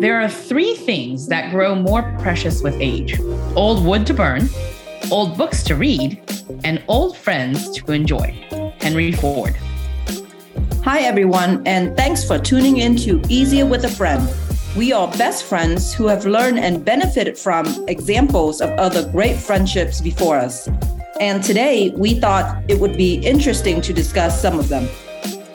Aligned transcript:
There 0.00 0.20
are 0.20 0.28
three 0.28 0.74
things 0.74 1.28
that 1.28 1.52
grow 1.52 1.76
more 1.76 2.02
precious 2.18 2.62
with 2.62 2.74
age 2.80 3.20
old 3.54 3.84
wood 3.84 4.04
to 4.08 4.14
burn, 4.14 4.48
old 5.12 5.38
books 5.38 5.62
to 5.64 5.76
read, 5.76 6.20
and 6.64 6.82
old 6.88 7.16
friends 7.16 7.70
to 7.78 7.92
enjoy. 7.92 8.32
Henry 8.80 9.12
Ford. 9.12 9.54
Hi, 10.82 11.02
everyone, 11.02 11.62
and 11.66 11.96
thanks 11.96 12.24
for 12.24 12.38
tuning 12.38 12.78
in 12.78 12.96
to 12.96 13.22
Easier 13.28 13.66
with 13.66 13.84
a 13.84 13.88
Friend. 13.88 14.28
We 14.76 14.92
are 14.92 15.06
best 15.12 15.44
friends 15.44 15.94
who 15.94 16.08
have 16.08 16.26
learned 16.26 16.58
and 16.58 16.84
benefited 16.84 17.38
from 17.38 17.66
examples 17.86 18.60
of 18.60 18.70
other 18.70 19.08
great 19.12 19.36
friendships 19.36 20.00
before 20.00 20.36
us. 20.36 20.68
And 21.20 21.44
today, 21.44 21.90
we 21.90 22.14
thought 22.14 22.64
it 22.68 22.80
would 22.80 22.96
be 22.96 23.16
interesting 23.16 23.80
to 23.82 23.92
discuss 23.92 24.40
some 24.40 24.58
of 24.58 24.68
them. 24.68 24.88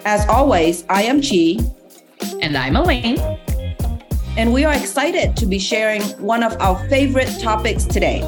As 0.06 0.26
always, 0.28 0.86
I 0.90 1.04
am 1.04 1.22
Chi. 1.22 1.58
And 2.42 2.56
I'm 2.56 2.76
Elaine 2.76 3.18
and 4.38 4.52
we 4.52 4.66
are 4.66 4.74
excited 4.74 5.38
to 5.38 5.46
be 5.46 5.58
sharing 5.58 6.02
one 6.20 6.44
of 6.44 6.60
our 6.60 6.78
favorite 6.90 7.30
topics 7.40 7.86
today. 7.86 8.20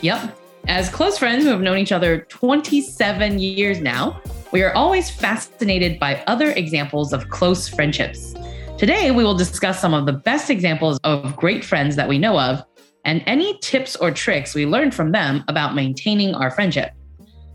Yep. 0.00 0.36
As 0.68 0.88
close 0.88 1.18
friends 1.18 1.44
who 1.44 1.50
have 1.50 1.60
known 1.60 1.78
each 1.78 1.90
other 1.90 2.20
27 2.28 3.38
years 3.40 3.80
now, 3.80 4.20
we 4.52 4.62
are 4.62 4.72
always 4.74 5.10
fascinated 5.10 5.98
by 5.98 6.22
other 6.26 6.52
examples 6.52 7.12
of 7.12 7.30
close 7.30 7.68
friendships. 7.68 8.34
Today, 8.78 9.10
we 9.10 9.24
will 9.24 9.34
discuss 9.34 9.80
some 9.80 9.92
of 9.92 10.06
the 10.06 10.12
best 10.12 10.50
examples 10.50 10.98
of 11.02 11.36
great 11.36 11.64
friends 11.64 11.96
that 11.96 12.08
we 12.08 12.18
know 12.18 12.38
of 12.38 12.64
and 13.04 13.22
any 13.26 13.58
tips 13.58 13.96
or 13.96 14.10
tricks 14.10 14.54
we 14.54 14.66
learned 14.66 14.94
from 14.94 15.12
them 15.12 15.44
about 15.48 15.74
maintaining 15.74 16.34
our 16.34 16.50
friendship. 16.50 16.92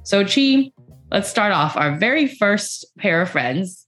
So, 0.04 0.23
Chi, 0.26 0.71
let's 1.12 1.30
start 1.30 1.52
off 1.52 1.77
our 1.77 1.95
very 1.95 2.27
first 2.27 2.85
pair 2.98 3.21
of 3.21 3.30
friends, 3.30 3.85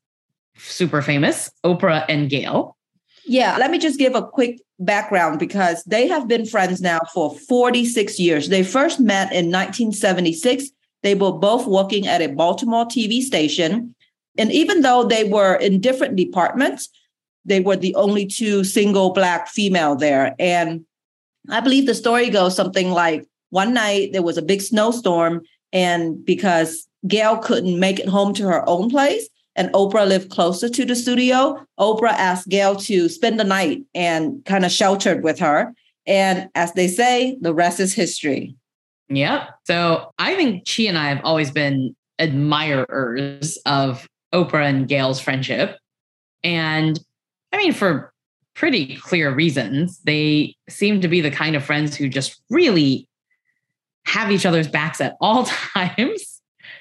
super 0.58 1.02
famous, 1.02 1.52
Oprah 1.64 2.06
and 2.08 2.30
Gayle. 2.30 2.78
Yeah, 3.26 3.58
let 3.58 3.72
me 3.72 3.78
just 3.78 4.00
give 4.00 4.16
a 4.16 4.26
quick 4.26 4.62
background 4.80 5.40
because 5.40 5.84
they 5.84 6.08
have 6.08 6.28
been 6.28 6.46
friends 6.46 6.82
now 6.82 7.00
for 7.14 7.36
46 7.38 8.20
years. 8.20 8.50
They 8.50 8.64
first 8.64 9.00
met 9.00 9.32
in 9.34 9.52
1976. 9.52 10.70
They 11.04 11.14
were 11.14 11.34
both 11.34 11.68
working 11.68 12.08
at 12.08 12.22
a 12.22 12.28
Baltimore 12.28 12.86
TV 12.86 13.22
station. 13.22 13.94
And 14.38 14.52
even 14.52 14.82
though 14.82 15.04
they 15.04 15.24
were 15.24 15.56
in 15.56 15.82
different 15.82 16.16
departments, 16.16 16.90
they 17.44 17.60
were 17.60 17.76
the 17.76 17.96
only 17.96 18.26
two 18.26 18.64
single 18.64 19.12
Black 19.12 19.48
female 19.48 19.96
there. 19.96 20.36
And 20.40 20.86
I 21.50 21.60
believe 21.60 21.86
the 21.86 21.96
story 21.96 22.30
goes 22.30 22.56
something 22.56 22.92
like 22.92 23.26
one 23.50 23.74
night 23.74 24.12
there 24.14 24.24
was 24.24 24.38
a 24.38 24.42
big 24.42 24.62
snowstorm. 24.62 25.42
And 25.74 26.24
because 26.26 26.88
Gayle 27.08 27.38
couldn't 27.38 27.80
make 27.80 28.00
it 28.00 28.08
home 28.08 28.34
to 28.36 28.44
her 28.44 28.68
own 28.68 28.90
place, 28.90 29.30
and 29.56 29.74
Oprah 29.74 30.08
lived 30.08 30.30
closer 30.30 30.70
to 30.70 30.86
the 30.86 30.96
studio, 30.96 31.66
Oprah 31.80 32.12
asked 32.12 32.48
Gayle 32.48 32.76
to 32.76 33.10
spend 33.10 33.40
the 33.40 33.44
night 33.44 33.82
and 33.96 34.46
kind 34.46 34.64
of 34.64 34.72
sheltered 34.72 35.24
with 35.24 35.40
her. 35.40 35.74
And 36.06 36.48
as 36.54 36.74
they 36.74 36.88
say, 36.88 37.38
the 37.42 37.54
rest 37.54 37.80
is 37.80 37.94
history. 37.94 38.56
Yep. 39.10 39.50
So 39.66 40.12
I 40.20 40.36
think 40.36 40.68
she 40.68 40.88
and 40.88 40.98
I 40.98 41.10
have 41.10 41.22
always 41.24 41.50
been 41.50 41.96
admirers 42.20 43.58
of 43.66 44.08
Oprah 44.34 44.70
and 44.70 44.88
Gayle's 44.88 45.20
friendship. 45.20 45.78
And 46.44 47.00
I 47.52 47.58
mean, 47.58 47.74
for 47.74 48.14
pretty 48.58 48.98
clear 48.98 49.34
reasons, 49.34 50.00
they 50.04 50.54
seem 50.68 51.00
to 51.00 51.08
be 51.08 51.22
the 51.22 51.32
kind 51.32 51.56
of 51.56 51.64
friends 51.64 51.96
who 51.96 52.10
just 52.10 52.42
really 52.50 53.08
have 54.06 54.32
each 54.32 54.46
other's 54.46 54.68
backs 54.68 55.00
at 55.00 55.16
all 55.22 55.46
times 55.74 56.38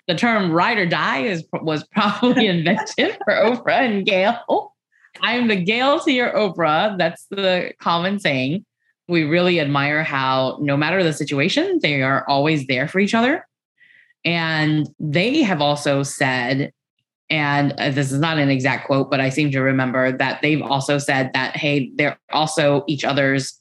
the 0.06 0.14
term 0.14 0.52
ride 0.52 0.78
or 0.78 0.86
die 0.86 1.22
is 1.22 1.44
was 1.52 1.86
probably 1.88 2.46
invented 2.48 3.18
for 3.24 3.34
Oprah 3.34 3.80
and 3.80 4.06
Gayle. 4.06 4.72
I'm 5.20 5.48
the 5.48 5.56
Gayle 5.56 6.00
to 6.00 6.12
your 6.12 6.32
Oprah. 6.32 6.96
That's 6.98 7.26
the 7.30 7.72
common 7.80 8.18
saying. 8.18 8.64
We 9.08 9.24
really 9.24 9.60
admire 9.60 10.02
how, 10.02 10.58
no 10.60 10.76
matter 10.76 11.02
the 11.02 11.12
situation, 11.12 11.78
they 11.80 12.02
are 12.02 12.28
always 12.28 12.66
there 12.66 12.88
for 12.88 12.98
each 12.98 13.14
other. 13.14 13.46
And 14.24 14.88
they 14.98 15.42
have 15.42 15.60
also 15.60 16.02
said, 16.02 16.72
and 17.28 17.72
uh, 17.72 17.90
this 17.90 18.12
is 18.12 18.20
not 18.20 18.38
an 18.38 18.50
exact 18.50 18.86
quote, 18.86 19.10
but 19.10 19.20
I 19.20 19.30
seem 19.30 19.50
to 19.52 19.60
remember 19.60 20.16
that 20.16 20.42
they've 20.42 20.62
also 20.62 20.98
said 20.98 21.30
that, 21.34 21.56
hey, 21.56 21.90
they're 21.96 22.18
also 22.32 22.84
each 22.86 23.04
other's 23.04 23.60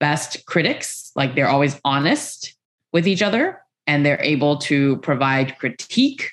best 0.00 0.44
critics. 0.46 1.12
Like 1.14 1.34
they're 1.34 1.48
always 1.48 1.80
honest 1.84 2.56
with 2.92 3.06
each 3.06 3.22
other 3.22 3.60
and 3.86 4.04
they're 4.04 4.22
able 4.22 4.56
to 4.58 4.96
provide 4.98 5.58
critique 5.58 6.30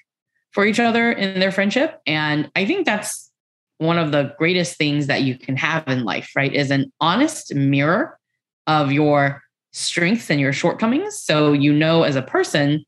for 0.51 0.65
each 0.65 0.79
other 0.79 1.11
in 1.11 1.39
their 1.39 1.51
friendship. 1.51 2.01
And 2.05 2.49
I 2.55 2.65
think 2.65 2.85
that's 2.85 3.29
one 3.77 3.97
of 3.97 4.11
the 4.11 4.33
greatest 4.37 4.77
things 4.77 5.07
that 5.07 5.21
you 5.21 5.37
can 5.37 5.55
have 5.57 5.87
in 5.87 6.03
life, 6.03 6.31
right? 6.35 6.53
Is 6.53 6.71
an 6.71 6.91
honest 6.99 7.53
mirror 7.53 8.17
of 8.67 8.91
your 8.91 9.41
strengths 9.71 10.29
and 10.29 10.39
your 10.39 10.53
shortcomings. 10.53 11.17
So 11.17 11.53
you 11.53 11.71
know 11.71 12.03
as 12.03 12.15
a 12.15 12.21
person 12.21 12.85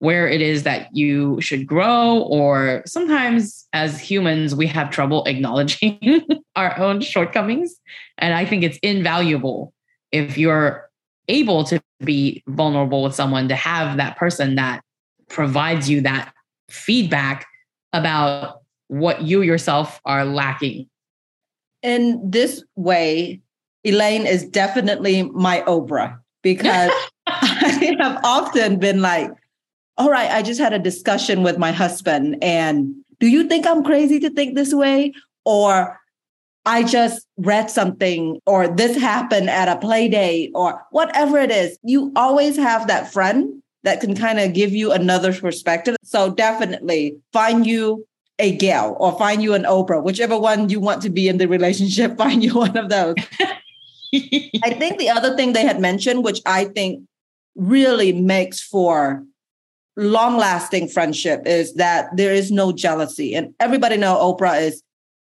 where 0.00 0.26
it 0.26 0.40
is 0.40 0.64
that 0.64 0.88
you 0.94 1.40
should 1.40 1.66
grow, 1.66 2.22
or 2.22 2.82
sometimes 2.86 3.66
as 3.72 4.00
humans, 4.00 4.54
we 4.54 4.66
have 4.66 4.90
trouble 4.90 5.24
acknowledging 5.26 6.22
our 6.56 6.76
own 6.78 7.00
shortcomings. 7.00 7.76
And 8.18 8.34
I 8.34 8.44
think 8.44 8.64
it's 8.64 8.78
invaluable 8.78 9.72
if 10.10 10.36
you're 10.36 10.90
able 11.28 11.64
to 11.64 11.80
be 12.02 12.42
vulnerable 12.48 13.02
with 13.02 13.14
someone 13.14 13.48
to 13.48 13.54
have 13.54 13.98
that 13.98 14.16
person 14.16 14.56
that 14.56 14.82
provides 15.28 15.88
you 15.88 16.00
that 16.00 16.32
feedback 16.68 17.46
about 17.92 18.60
what 18.88 19.22
you 19.22 19.42
yourself 19.42 20.00
are 20.04 20.24
lacking. 20.24 20.88
In 21.82 22.20
this 22.28 22.64
way, 22.74 23.40
Elaine 23.84 24.26
is 24.26 24.44
definitely 24.48 25.22
my 25.24 25.62
Oprah 25.66 26.18
because 26.42 26.90
I 27.26 27.96
have 28.00 28.20
often 28.24 28.78
been 28.78 29.00
like, 29.00 29.30
all 30.00 30.10
right, 30.10 30.30
I 30.30 30.40
just 30.40 30.58
had 30.58 30.72
a 30.72 30.78
discussion 30.78 31.42
with 31.42 31.58
my 31.58 31.72
husband. 31.72 32.38
And 32.40 32.94
do 33.18 33.26
you 33.26 33.46
think 33.46 33.66
I'm 33.66 33.84
crazy 33.84 34.18
to 34.20 34.30
think 34.30 34.54
this 34.54 34.72
way? 34.72 35.12
Or 35.44 36.00
I 36.64 36.84
just 36.84 37.26
read 37.36 37.70
something 37.70 38.40
or 38.46 38.66
this 38.66 38.96
happened 38.96 39.50
at 39.50 39.68
a 39.68 39.76
play 39.76 40.08
date 40.08 40.52
or 40.54 40.82
whatever 40.90 41.36
it 41.36 41.50
is. 41.50 41.78
You 41.82 42.12
always 42.16 42.56
have 42.56 42.86
that 42.86 43.12
friend 43.12 43.62
that 43.82 44.00
can 44.00 44.16
kind 44.16 44.40
of 44.40 44.54
give 44.54 44.72
you 44.72 44.90
another 44.90 45.34
perspective. 45.34 45.96
So 46.02 46.30
definitely 46.30 47.18
find 47.34 47.66
you 47.66 48.06
a 48.38 48.56
Gayle 48.56 48.96
or 48.98 49.18
find 49.18 49.42
you 49.42 49.52
an 49.52 49.64
Oprah, 49.64 50.02
whichever 50.02 50.38
one 50.38 50.70
you 50.70 50.80
want 50.80 51.02
to 51.02 51.10
be 51.10 51.28
in 51.28 51.36
the 51.36 51.46
relationship, 51.46 52.16
find 52.16 52.42
you 52.42 52.54
one 52.54 52.78
of 52.78 52.88
those. 52.88 53.16
I 54.14 54.76
think 54.78 54.98
the 54.98 55.10
other 55.10 55.36
thing 55.36 55.52
they 55.52 55.66
had 55.66 55.78
mentioned, 55.78 56.24
which 56.24 56.40
I 56.46 56.64
think 56.64 57.04
really 57.54 58.14
makes 58.14 58.62
for 58.62 59.26
long 59.96 60.36
lasting 60.36 60.88
friendship 60.88 61.42
is 61.46 61.74
that 61.74 62.08
there 62.16 62.32
is 62.32 62.50
no 62.50 62.72
jealousy. 62.72 63.34
And 63.34 63.54
everybody 63.60 63.96
know 63.96 64.16
Oprah 64.16 64.60
is 64.60 64.82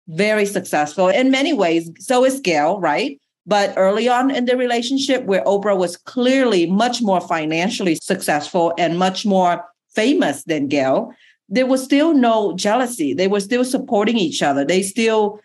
very 0.07 0.45
successful 0.45 1.07
in 1.07 1.31
many 1.31 1.53
ways. 1.53 1.89
So 1.99 2.25
is 2.25 2.39
Gayle, 2.39 2.79
right? 2.79 3.19
But 3.47 3.73
early 3.77 4.07
on 4.09 4.31
in 4.31 4.45
the 4.45 4.57
relationship, 4.57 5.23
where 5.25 5.43
Oprah 5.43 5.77
was 5.77 5.97
clearly 5.97 6.65
much 6.65 7.01
more 7.01 7.21
financially 7.21 7.95
successful 7.95 8.73
and 8.77 8.97
much 8.97 9.25
more 9.25 9.63
famous 9.93 10.43
than 10.43 10.67
Gayle, 10.67 11.13
there 11.47 11.67
was 11.67 11.83
still 11.83 12.13
no 12.13 12.55
jealousy. 12.55 13.13
They 13.13 13.27
were 13.27 13.39
still 13.39 13.63
supporting 13.63 14.17
each 14.17 14.41
other. 14.41 14.65
They 14.65 14.81
still 14.81 15.39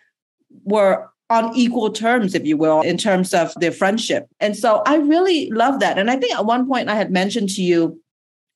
were 0.63 1.07
on 1.29 1.55
equal 1.55 1.91
terms, 1.91 2.33
if 2.33 2.45
you 2.45 2.57
will, 2.57 2.81
in 2.81 2.97
terms 2.97 3.33
of 3.33 3.53
their 3.55 3.71
friendship. 3.71 4.27
And 4.39 4.57
so 4.57 4.81
I 4.85 4.97
really 4.97 5.49
love 5.51 5.79
that. 5.79 5.97
And 5.97 6.09
I 6.09 6.17
think 6.17 6.35
at 6.35 6.45
one 6.45 6.67
point 6.67 6.89
I 6.89 6.95
had 6.95 7.11
mentioned 7.11 7.49
to 7.51 7.61
you 7.61 8.00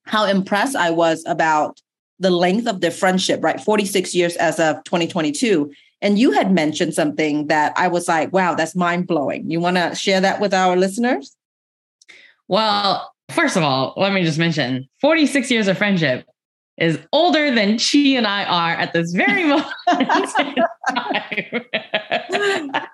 how 0.05 0.25
impressed 0.25 0.75
I 0.75 0.91
was 0.91 1.23
about 1.25 1.81
the 2.19 2.29
length 2.29 2.67
of 2.67 2.81
their 2.81 2.91
friendship, 2.91 3.43
right? 3.43 3.59
46 3.59 4.15
years 4.15 4.35
as 4.37 4.59
of 4.59 4.83
2022. 4.85 5.71
And 6.01 6.19
you 6.19 6.31
had 6.31 6.51
mentioned 6.51 6.93
something 6.93 7.47
that 7.47 7.73
I 7.75 7.87
was 7.87 8.07
like, 8.07 8.31
wow, 8.31 8.53
that's 8.53 8.75
mind 8.75 9.07
blowing. 9.07 9.49
You 9.49 9.59
want 9.59 9.77
to 9.77 9.95
share 9.95 10.21
that 10.21 10.39
with 10.39 10.53
our 10.53 10.75
listeners? 10.75 11.35
Well, 12.47 13.11
first 13.31 13.57
of 13.57 13.63
all, 13.63 13.93
let 13.97 14.13
me 14.13 14.23
just 14.23 14.37
mention 14.37 14.87
46 15.01 15.49
years 15.49 15.67
of 15.67 15.77
friendship 15.77 16.25
is 16.77 16.99
older 17.11 17.53
than 17.53 17.77
Chi 17.77 18.15
and 18.15 18.27
I 18.27 18.43
are 18.43 18.73
at 18.73 18.93
this 18.93 19.13
very 19.13 19.45
moment 19.45 19.71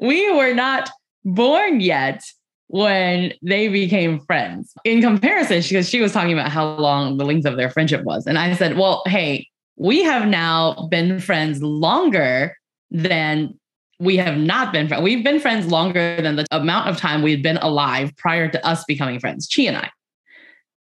we 0.00 0.32
were 0.32 0.52
not 0.52 0.90
born 1.24 1.80
yet 1.80 2.22
when 2.68 3.32
they 3.42 3.68
became 3.68 4.20
friends. 4.20 4.74
In 4.84 5.00
comparison, 5.00 5.62
she 5.62 5.74
because 5.74 5.88
she 5.88 6.00
was 6.00 6.12
talking 6.12 6.32
about 6.32 6.50
how 6.50 6.76
long 6.76 7.16
the 7.16 7.24
length 7.24 7.46
of 7.46 7.56
their 7.56 7.70
friendship 7.70 8.04
was. 8.04 8.26
And 8.26 8.38
I 8.38 8.54
said, 8.54 8.76
well, 8.76 9.02
hey, 9.06 9.48
we 9.76 10.02
have 10.02 10.26
now 10.26 10.88
been 10.90 11.20
friends 11.20 11.62
longer 11.62 12.56
than 12.90 13.58
we 13.98 14.16
have 14.16 14.36
not 14.36 14.72
been 14.72 14.88
friends. 14.88 15.02
We've 15.02 15.24
been 15.24 15.40
friends 15.40 15.66
longer 15.66 16.20
than 16.20 16.36
the 16.36 16.46
amount 16.50 16.88
of 16.88 16.96
time 16.96 17.22
we've 17.22 17.42
been 17.42 17.56
alive 17.58 18.14
prior 18.16 18.48
to 18.48 18.66
us 18.66 18.84
becoming 18.84 19.20
friends, 19.20 19.48
Chi 19.54 19.62
and 19.62 19.76
I. 19.76 19.90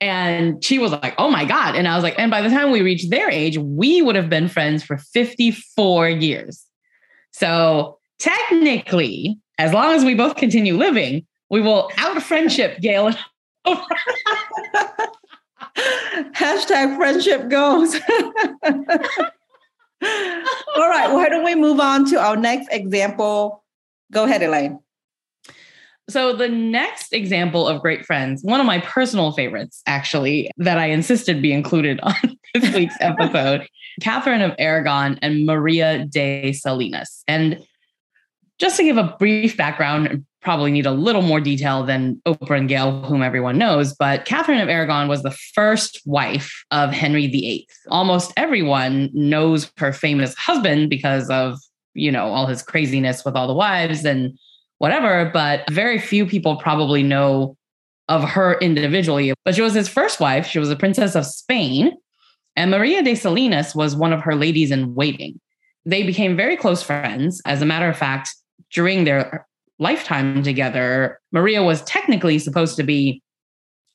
And 0.01 0.63
she 0.63 0.79
was 0.79 0.91
like, 0.91 1.15
oh 1.17 1.29
my 1.29 1.45
God. 1.45 1.75
And 1.75 1.87
I 1.87 1.95
was 1.95 2.03
like, 2.03 2.15
and 2.17 2.29
by 2.29 2.41
the 2.41 2.49
time 2.49 2.71
we 2.71 2.81
reached 2.81 3.09
their 3.09 3.29
age, 3.29 3.57
we 3.57 4.01
would 4.01 4.15
have 4.15 4.29
been 4.29 4.47
friends 4.47 4.83
for 4.83 4.97
54 4.97 6.09
years. 6.09 6.65
So 7.31 7.97
technically, 8.19 9.39
as 9.57 9.71
long 9.73 9.93
as 9.93 10.03
we 10.03 10.15
both 10.15 10.35
continue 10.35 10.75
living, 10.75 11.25
we 11.49 11.61
will 11.61 11.89
out 11.97 12.17
of 12.17 12.23
friendship 12.23 12.79
Gayle. 12.81 13.11
Hashtag 16.35 16.95
friendship 16.95 17.49
goes. 17.49 17.95
All 20.75 20.89
right, 20.89 21.11
why 21.11 21.29
don't 21.29 21.43
we 21.43 21.55
move 21.55 21.79
on 21.79 22.05
to 22.09 22.19
our 22.19 22.35
next 22.35 22.69
example? 22.71 23.63
Go 24.11 24.25
ahead, 24.25 24.43
Elaine. 24.43 24.79
So, 26.07 26.35
the 26.35 26.49
next 26.49 27.13
example 27.13 27.67
of 27.67 27.81
great 27.81 28.05
friends, 28.05 28.43
one 28.43 28.59
of 28.59 28.67
my 28.67 28.79
personal 28.79 29.31
favorites, 29.31 29.81
actually, 29.87 30.51
that 30.57 30.77
I 30.77 30.87
insisted 30.87 31.41
be 31.41 31.51
included 31.51 31.99
on 32.01 32.13
this 32.53 32.73
week's 32.75 32.95
episode 32.99 33.67
Catherine 34.01 34.41
of 34.41 34.53
Aragon 34.59 35.17
and 35.21 35.45
Maria 35.45 36.05
de 36.05 36.53
Salinas. 36.53 37.23
And 37.27 37.65
just 38.59 38.77
to 38.77 38.83
give 38.83 38.97
a 38.97 39.15
brief 39.17 39.57
background, 39.57 40.25
probably 40.45 40.71
need 40.71 40.85
a 40.85 40.91
little 40.91 41.23
more 41.23 41.41
detail 41.41 41.83
than 41.83 42.21
Oprah 42.27 42.59
and 42.59 42.69
Gayle, 42.69 43.01
whom 43.01 43.23
everyone 43.23 43.57
knows, 43.57 43.93
but 43.93 44.25
Catherine 44.25 44.61
of 44.61 44.69
Aragon 44.69 45.07
was 45.07 45.23
the 45.23 45.31
first 45.31 46.01
wife 46.05 46.63
of 46.69 46.91
Henry 46.91 47.27
VIII. 47.27 47.67
Almost 47.89 48.31
everyone 48.37 49.09
knows 49.11 49.71
her 49.77 49.91
famous 49.91 50.35
husband 50.35 50.89
because 50.89 51.29
of, 51.31 51.57
you 51.95 52.11
know, 52.11 52.27
all 52.27 52.45
his 52.45 52.61
craziness 52.61 53.25
with 53.25 53.35
all 53.35 53.47
the 53.47 53.53
wives 53.55 54.05
and 54.05 54.37
whatever, 54.77 55.31
but 55.33 55.67
very 55.71 55.97
few 55.97 56.27
people 56.27 56.57
probably 56.57 57.01
know 57.01 57.57
of 58.07 58.23
her 58.23 58.59
individually. 58.59 59.33
But 59.43 59.55
she 59.55 59.63
was 59.63 59.73
his 59.73 59.89
first 59.89 60.19
wife. 60.19 60.45
She 60.45 60.59
was 60.59 60.69
a 60.69 60.75
princess 60.75 61.15
of 61.15 61.25
Spain. 61.25 61.91
And 62.55 62.69
Maria 62.69 63.01
de 63.01 63.15
Salinas 63.15 63.73
was 63.73 63.95
one 63.95 64.13
of 64.13 64.21
her 64.21 64.35
ladies 64.35 64.69
in 64.69 64.93
waiting. 64.93 65.39
They 65.85 66.03
became 66.03 66.37
very 66.37 66.55
close 66.55 66.83
friends. 66.83 67.41
As 67.45 67.63
a 67.63 67.65
matter 67.65 67.89
of 67.89 67.97
fact, 67.97 68.29
during 68.71 69.05
their 69.05 69.47
lifetime 69.79 70.43
together, 70.43 71.19
Maria 71.31 71.63
was 71.63 71.81
technically 71.83 72.39
supposed 72.39 72.75
to 72.77 72.83
be 72.83 73.21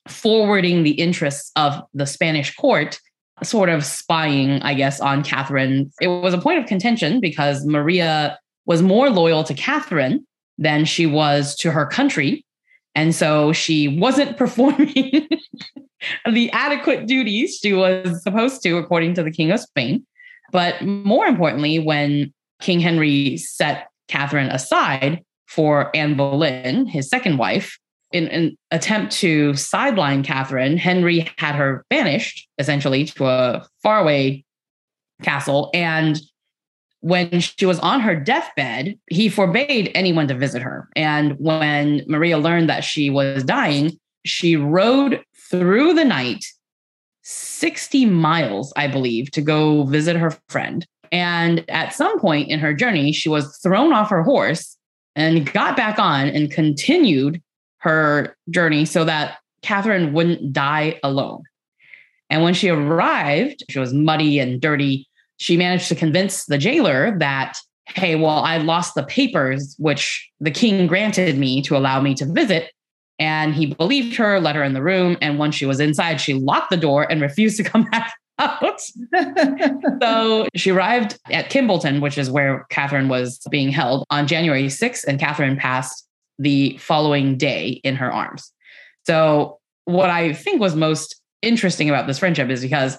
forwarding 0.08 0.82
the 0.82 0.92
interests 0.92 1.50
of 1.56 1.80
the 1.94 2.06
Spanish 2.06 2.54
court, 2.56 2.98
sort 3.42 3.68
of 3.68 3.84
spying, 3.84 4.62
I 4.62 4.74
guess, 4.74 5.00
on 5.00 5.22
Catherine. 5.22 5.90
It 6.00 6.08
was 6.08 6.34
a 6.34 6.38
point 6.38 6.58
of 6.58 6.66
contention 6.66 7.20
because 7.20 7.64
Maria 7.66 8.38
was 8.66 8.82
more 8.82 9.10
loyal 9.10 9.44
to 9.44 9.54
Catherine 9.54 10.26
than 10.58 10.84
she 10.84 11.06
was 11.06 11.56
to 11.56 11.70
her 11.70 11.86
country. 11.86 12.44
And 12.94 13.14
so 13.14 13.52
she 13.52 13.88
wasn't 13.98 14.36
performing 14.36 15.28
the 16.30 16.50
adequate 16.52 17.06
duties 17.06 17.58
she 17.62 17.72
was 17.72 18.22
supposed 18.22 18.62
to, 18.62 18.76
according 18.76 19.14
to 19.14 19.22
the 19.22 19.30
King 19.30 19.50
of 19.50 19.60
Spain. 19.60 20.06
But 20.52 20.82
more 20.82 21.26
importantly, 21.26 21.78
when 21.78 22.32
King 22.60 22.80
Henry 22.80 23.36
set 23.36 23.88
Catherine 24.08 24.48
aside 24.48 25.22
for 25.50 25.94
Anne 25.96 26.16
Boleyn, 26.16 26.86
his 26.86 27.08
second 27.08 27.36
wife. 27.36 27.78
In 28.12 28.28
an 28.28 28.56
attempt 28.70 29.12
to 29.18 29.54
sideline 29.54 30.22
Catherine, 30.22 30.76
Henry 30.76 31.28
had 31.38 31.54
her 31.54 31.84
banished 31.90 32.48
essentially 32.58 33.04
to 33.04 33.26
a 33.26 33.66
faraway 33.82 34.44
castle. 35.22 35.70
And 35.74 36.20
when 37.00 37.40
she 37.40 37.66
was 37.66 37.78
on 37.80 38.00
her 38.00 38.16
deathbed, 38.16 38.98
he 39.10 39.28
forbade 39.28 39.92
anyone 39.94 40.28
to 40.28 40.34
visit 40.34 40.62
her. 40.62 40.88
And 40.96 41.36
when 41.38 42.02
Maria 42.06 42.38
learned 42.38 42.68
that 42.68 42.84
she 42.84 43.10
was 43.10 43.44
dying, 43.44 43.98
she 44.24 44.56
rode 44.56 45.22
through 45.50 45.94
the 45.94 46.04
night 46.04 46.44
60 47.22 48.06
miles, 48.06 48.72
I 48.76 48.88
believe, 48.88 49.30
to 49.32 49.40
go 49.40 49.84
visit 49.84 50.16
her 50.16 50.36
friend. 50.48 50.84
And 51.12 51.64
at 51.68 51.94
some 51.94 52.20
point 52.20 52.50
in 52.50 52.60
her 52.60 52.74
journey, 52.74 53.12
she 53.12 53.28
was 53.28 53.58
thrown 53.62 53.92
off 53.92 54.10
her 54.10 54.22
horse 54.22 54.76
and 55.16 55.50
got 55.52 55.76
back 55.76 55.98
on 55.98 56.28
and 56.28 56.50
continued 56.50 57.42
her 57.78 58.36
journey 58.50 58.84
so 58.84 59.04
that 59.04 59.38
Catherine 59.62 60.12
wouldn't 60.12 60.52
die 60.52 60.98
alone. 61.02 61.42
And 62.28 62.42
when 62.42 62.54
she 62.54 62.68
arrived, 62.68 63.64
she 63.68 63.78
was 63.78 63.92
muddy 63.92 64.38
and 64.38 64.60
dirty. 64.60 65.08
She 65.38 65.56
managed 65.56 65.88
to 65.88 65.94
convince 65.94 66.44
the 66.46 66.58
jailer 66.58 67.18
that, 67.18 67.56
hey, 67.86 68.14
well, 68.14 68.38
I 68.38 68.58
lost 68.58 68.94
the 68.94 69.02
papers 69.02 69.74
which 69.78 70.30
the 70.38 70.50
king 70.50 70.86
granted 70.86 71.36
me 71.38 71.60
to 71.62 71.76
allow 71.76 72.00
me 72.00 72.14
to 72.14 72.26
visit. 72.26 72.70
And 73.18 73.54
he 73.54 73.74
believed 73.74 74.16
her, 74.16 74.40
let 74.40 74.56
her 74.56 74.62
in 74.62 74.72
the 74.72 74.82
room. 74.82 75.16
And 75.20 75.38
once 75.38 75.54
she 75.54 75.66
was 75.66 75.80
inside, 75.80 76.20
she 76.20 76.34
locked 76.34 76.70
the 76.70 76.76
door 76.76 77.10
and 77.10 77.20
refused 77.20 77.56
to 77.58 77.64
come 77.64 77.84
back 77.90 78.14
out. 78.40 78.80
so 80.02 80.46
she 80.54 80.70
arrived 80.70 81.18
at 81.30 81.50
Kimbolton, 81.50 82.00
which 82.00 82.18
is 82.18 82.30
where 82.30 82.66
Catherine 82.70 83.08
was 83.08 83.38
being 83.50 83.70
held 83.70 84.04
on 84.10 84.26
January 84.26 84.66
6th, 84.66 85.04
and 85.04 85.18
Catherine 85.18 85.56
passed 85.56 86.06
the 86.38 86.76
following 86.78 87.36
day 87.36 87.80
in 87.84 87.96
her 87.96 88.12
arms. 88.12 88.52
So, 89.06 89.58
what 89.84 90.10
I 90.10 90.32
think 90.32 90.60
was 90.60 90.76
most 90.76 91.20
interesting 91.42 91.88
about 91.88 92.06
this 92.06 92.18
friendship 92.18 92.48
is 92.50 92.62
because 92.62 92.98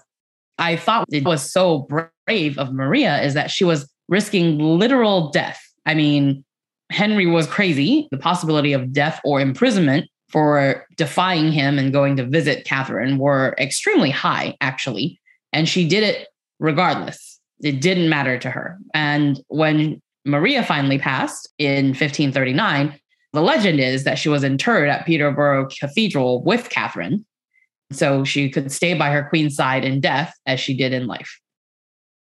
I 0.58 0.76
thought 0.76 1.06
it 1.12 1.24
was 1.24 1.52
so 1.52 1.88
brave 2.28 2.58
of 2.58 2.74
Maria 2.74 3.22
is 3.22 3.34
that 3.34 3.50
she 3.50 3.64
was 3.64 3.90
risking 4.10 4.60
literal 4.60 5.30
death. 5.32 5.62
I 5.86 5.94
mean, 5.94 6.44
Henry 6.92 7.26
was 7.26 7.48
crazy. 7.48 8.08
The 8.12 8.18
possibility 8.18 8.74
of 8.74 8.92
death 8.92 9.22
or 9.24 9.40
imprisonment 9.40 10.10
for 10.30 10.86
defying 10.98 11.52
him 11.52 11.78
and 11.78 11.94
going 11.94 12.18
to 12.18 12.26
visit 12.26 12.66
Catherine 12.66 13.18
were 13.18 13.56
extremely 13.60 14.10
high, 14.10 14.56
actually. 14.62 15.21
And 15.54 15.68
she 15.68 15.88
did 15.88 16.04
it 16.04 16.28
regardless. 16.60 17.40
It 17.62 17.82
didn't 17.82 18.10
matter 18.10 18.38
to 18.40 18.50
her. 18.50 18.78
And 18.94 19.40
when 19.48 20.02
Maria 20.26 20.64
finally 20.64 20.98
passed 20.98 21.50
in 21.58 21.88
1539, 21.88 23.00
the 23.34 23.42
legend 23.42 23.80
is 23.80 24.04
that 24.04 24.18
she 24.20 24.30
was 24.30 24.44
interred 24.44 24.90
at 24.90 25.06
Peterborough 25.06 25.68
Cathedral 25.80 26.44
with 26.44 26.70
Catherine. 26.70 27.26
So 27.92 28.24
she 28.24 28.50
could 28.50 28.72
stay 28.72 28.94
by 28.94 29.12
her 29.12 29.24
queen's 29.24 29.56
side 29.56 29.84
in 29.84 30.00
death 30.00 30.34
as 30.46 30.60
she 30.60 30.76
did 30.76 30.94
in 30.94 31.08
life. 31.08 31.40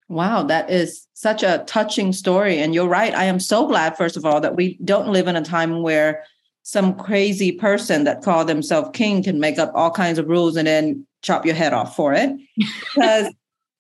Wow, 0.10 0.44
that 0.44 0.70
is 0.70 1.08
such 1.14 1.44
a 1.44 1.64
touching 1.66 2.12
story. 2.14 2.60
And 2.60 2.74
you're 2.74 2.88
right. 2.88 3.14
I 3.14 3.24
am 3.26 3.40
so 3.40 3.66
glad, 3.68 3.98
first 3.98 4.18
of 4.18 4.26
all, 4.26 4.42
that 4.42 4.56
we 4.56 4.78
don't 4.84 5.12
live 5.12 5.28
in 5.28 5.36
a 5.36 5.44
time 5.44 5.82
where 5.82 6.24
some 6.64 6.96
crazy 6.96 7.52
person 7.52 8.04
that 8.04 8.22
called 8.22 8.48
themselves 8.48 8.90
king 8.94 9.24
can 9.24 9.40
make 9.40 9.58
up 9.58 9.72
all 9.74 9.92
kinds 9.92 10.20
of 10.20 10.28
rules 10.28 10.56
and 10.56 10.68
then 10.68 11.06
chop 11.24 11.46
your 11.46 11.56
head 11.56 11.74
off 11.74 11.96
for 11.96 12.14
it. 12.14 12.30
Because 12.58 13.34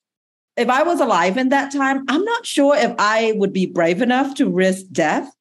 if 0.57 0.69
I 0.69 0.81
was 0.83 0.99
alive 0.99 1.37
in 1.37 1.49
that 1.49 1.71
time, 1.71 2.03
I'm 2.07 2.23
not 2.23 2.45
sure 2.45 2.75
if 2.75 2.93
I 2.97 3.33
would 3.35 3.53
be 3.53 3.67
brave 3.67 4.01
enough 4.01 4.33
to 4.35 4.49
risk 4.49 4.85
death 4.91 5.31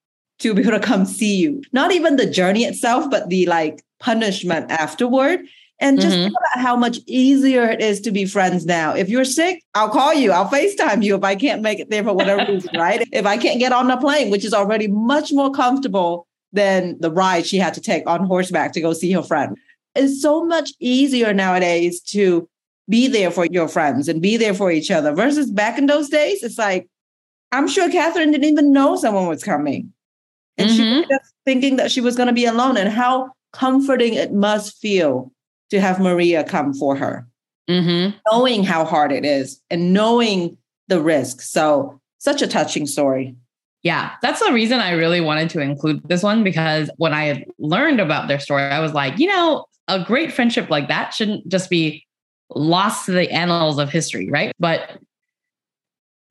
to 0.41 0.53
be 0.53 0.62
able 0.62 0.73
to 0.73 0.81
come 0.81 1.07
see 1.07 1.37
you. 1.37 1.62
Not 1.73 1.93
even 1.93 2.17
the 2.17 2.29
journey 2.29 2.65
itself, 2.65 3.11
but 3.11 3.31
the 3.31 3.47
like 3.47 3.83
punishment 4.00 4.71
afterward. 4.71 5.41
And 5.79 6.00
just 6.00 6.15
mm-hmm. 6.15 6.25
think 6.26 6.35
about 6.55 6.62
how 6.62 6.76
much 6.76 6.99
easier 7.07 7.65
it 7.65 7.81
is 7.81 8.00
to 8.03 8.12
be 8.12 8.25
friends 8.25 8.65
now. 8.65 8.95
If 8.95 9.09
you're 9.09 9.25
sick, 9.25 9.65
I'll 9.75 9.88
call 9.88 10.15
you. 10.15 10.31
I'll 10.31 10.49
FaceTime 10.49 11.03
you 11.03 11.17
if 11.17 11.25
I 11.25 11.35
can't 11.35 11.61
make 11.61 11.81
it 11.81 11.91
there 11.91 12.05
for 12.05 12.12
whatever 12.12 12.53
reason, 12.53 12.71
right? 12.79 13.07
If 13.12 13.26
I 13.26 13.37
can't 13.37 13.59
get 13.59 13.73
on 13.73 13.88
the 13.88 13.97
plane, 13.97 14.31
which 14.31 14.45
is 14.45 14.55
already 14.55 14.87
much 14.87 15.33
more 15.33 15.50
comfortable 15.50 16.29
than 16.53 17.00
the 17.00 17.11
ride 17.11 17.47
she 17.47 17.59
had 17.59 17.75
to 17.75 17.81
take 17.81 18.07
on 18.07 18.25
horseback 18.25 18.73
to 18.73 18.81
go 18.81 18.93
see 18.93 19.11
her 19.11 19.23
friend. 19.23 19.57
It's 19.95 20.23
so 20.23 20.45
much 20.45 20.73
easier 20.81 21.33
nowadays 21.35 22.01
to 22.03 22.49
be 22.89 23.09
there 23.09 23.31
for 23.31 23.47
your 23.47 23.69
friends 23.69 24.09
and 24.09 24.21
be 24.21 24.37
there 24.37 24.55
for 24.55 24.71
each 24.71 24.91
other 24.91 25.13
versus 25.13 25.51
back 25.51 25.79
in 25.79 25.87
those 25.87 26.09
days. 26.09 26.43
It's 26.43 26.59
like, 26.59 26.89
I'm 27.53 27.69
sure 27.69 27.91
Catherine 27.91 28.31
didn't 28.31 28.49
even 28.49 28.73
know 28.73 28.97
someone 28.97 29.27
was 29.27 29.45
coming. 29.45 29.93
And 30.59 30.69
mm-hmm. 30.69 30.77
she 30.77 30.99
was 30.99 31.07
just 31.09 31.35
thinking 31.45 31.77
that 31.77 31.91
she 31.91 32.01
was 32.01 32.17
going 32.17 32.27
to 32.27 32.33
be 32.33 32.45
alone 32.45 32.77
and 32.77 32.89
how 32.89 33.31
comforting 33.53 34.15
it 34.15 34.33
must 34.33 34.79
feel 34.79 35.33
to 35.71 35.81
have 35.81 36.01
Maria 36.01 36.45
come 36.45 36.75
for 36.75 36.97
her, 36.97 37.27
mm-hmm. 37.69 38.17
knowing 38.31 38.65
how 38.65 38.85
hard 38.85 39.13
it 39.13 39.25
is 39.25 39.61
and 39.71 39.93
knowing 39.93 40.57
the 40.89 41.01
risk. 41.01 41.41
So, 41.41 41.99
such 42.19 42.43
a 42.43 42.47
touching 42.47 42.87
story. 42.87 43.35
Yeah, 43.83 44.13
that's 44.23 44.45
the 44.45 44.53
reason 44.53 44.79
I 44.79 44.93
really 44.93 45.21
wanted 45.21 45.51
to 45.51 45.61
include 45.61 46.09
this 46.09 46.23
one 46.23 46.45
because 46.45 46.89
when 46.99 47.13
I 47.13 47.45
learned 47.59 48.01
about 48.01 48.29
their 48.29 48.39
story, 48.39 48.63
I 48.63 48.79
was 48.79 48.93
like, 48.93 49.19
you 49.19 49.27
know, 49.27 49.67
a 49.89 50.05
great 50.05 50.33
friendship 50.33 50.71
like 50.71 50.89
that 50.89 51.12
shouldn't 51.15 51.49
just 51.49 51.71
be 51.71 52.07
lost 52.51 53.07
to 53.07 53.12
the 53.12 53.31
annals 53.31 53.79
of 53.79 53.91
history, 53.91 54.31
right? 54.31 54.53
But 54.59 54.99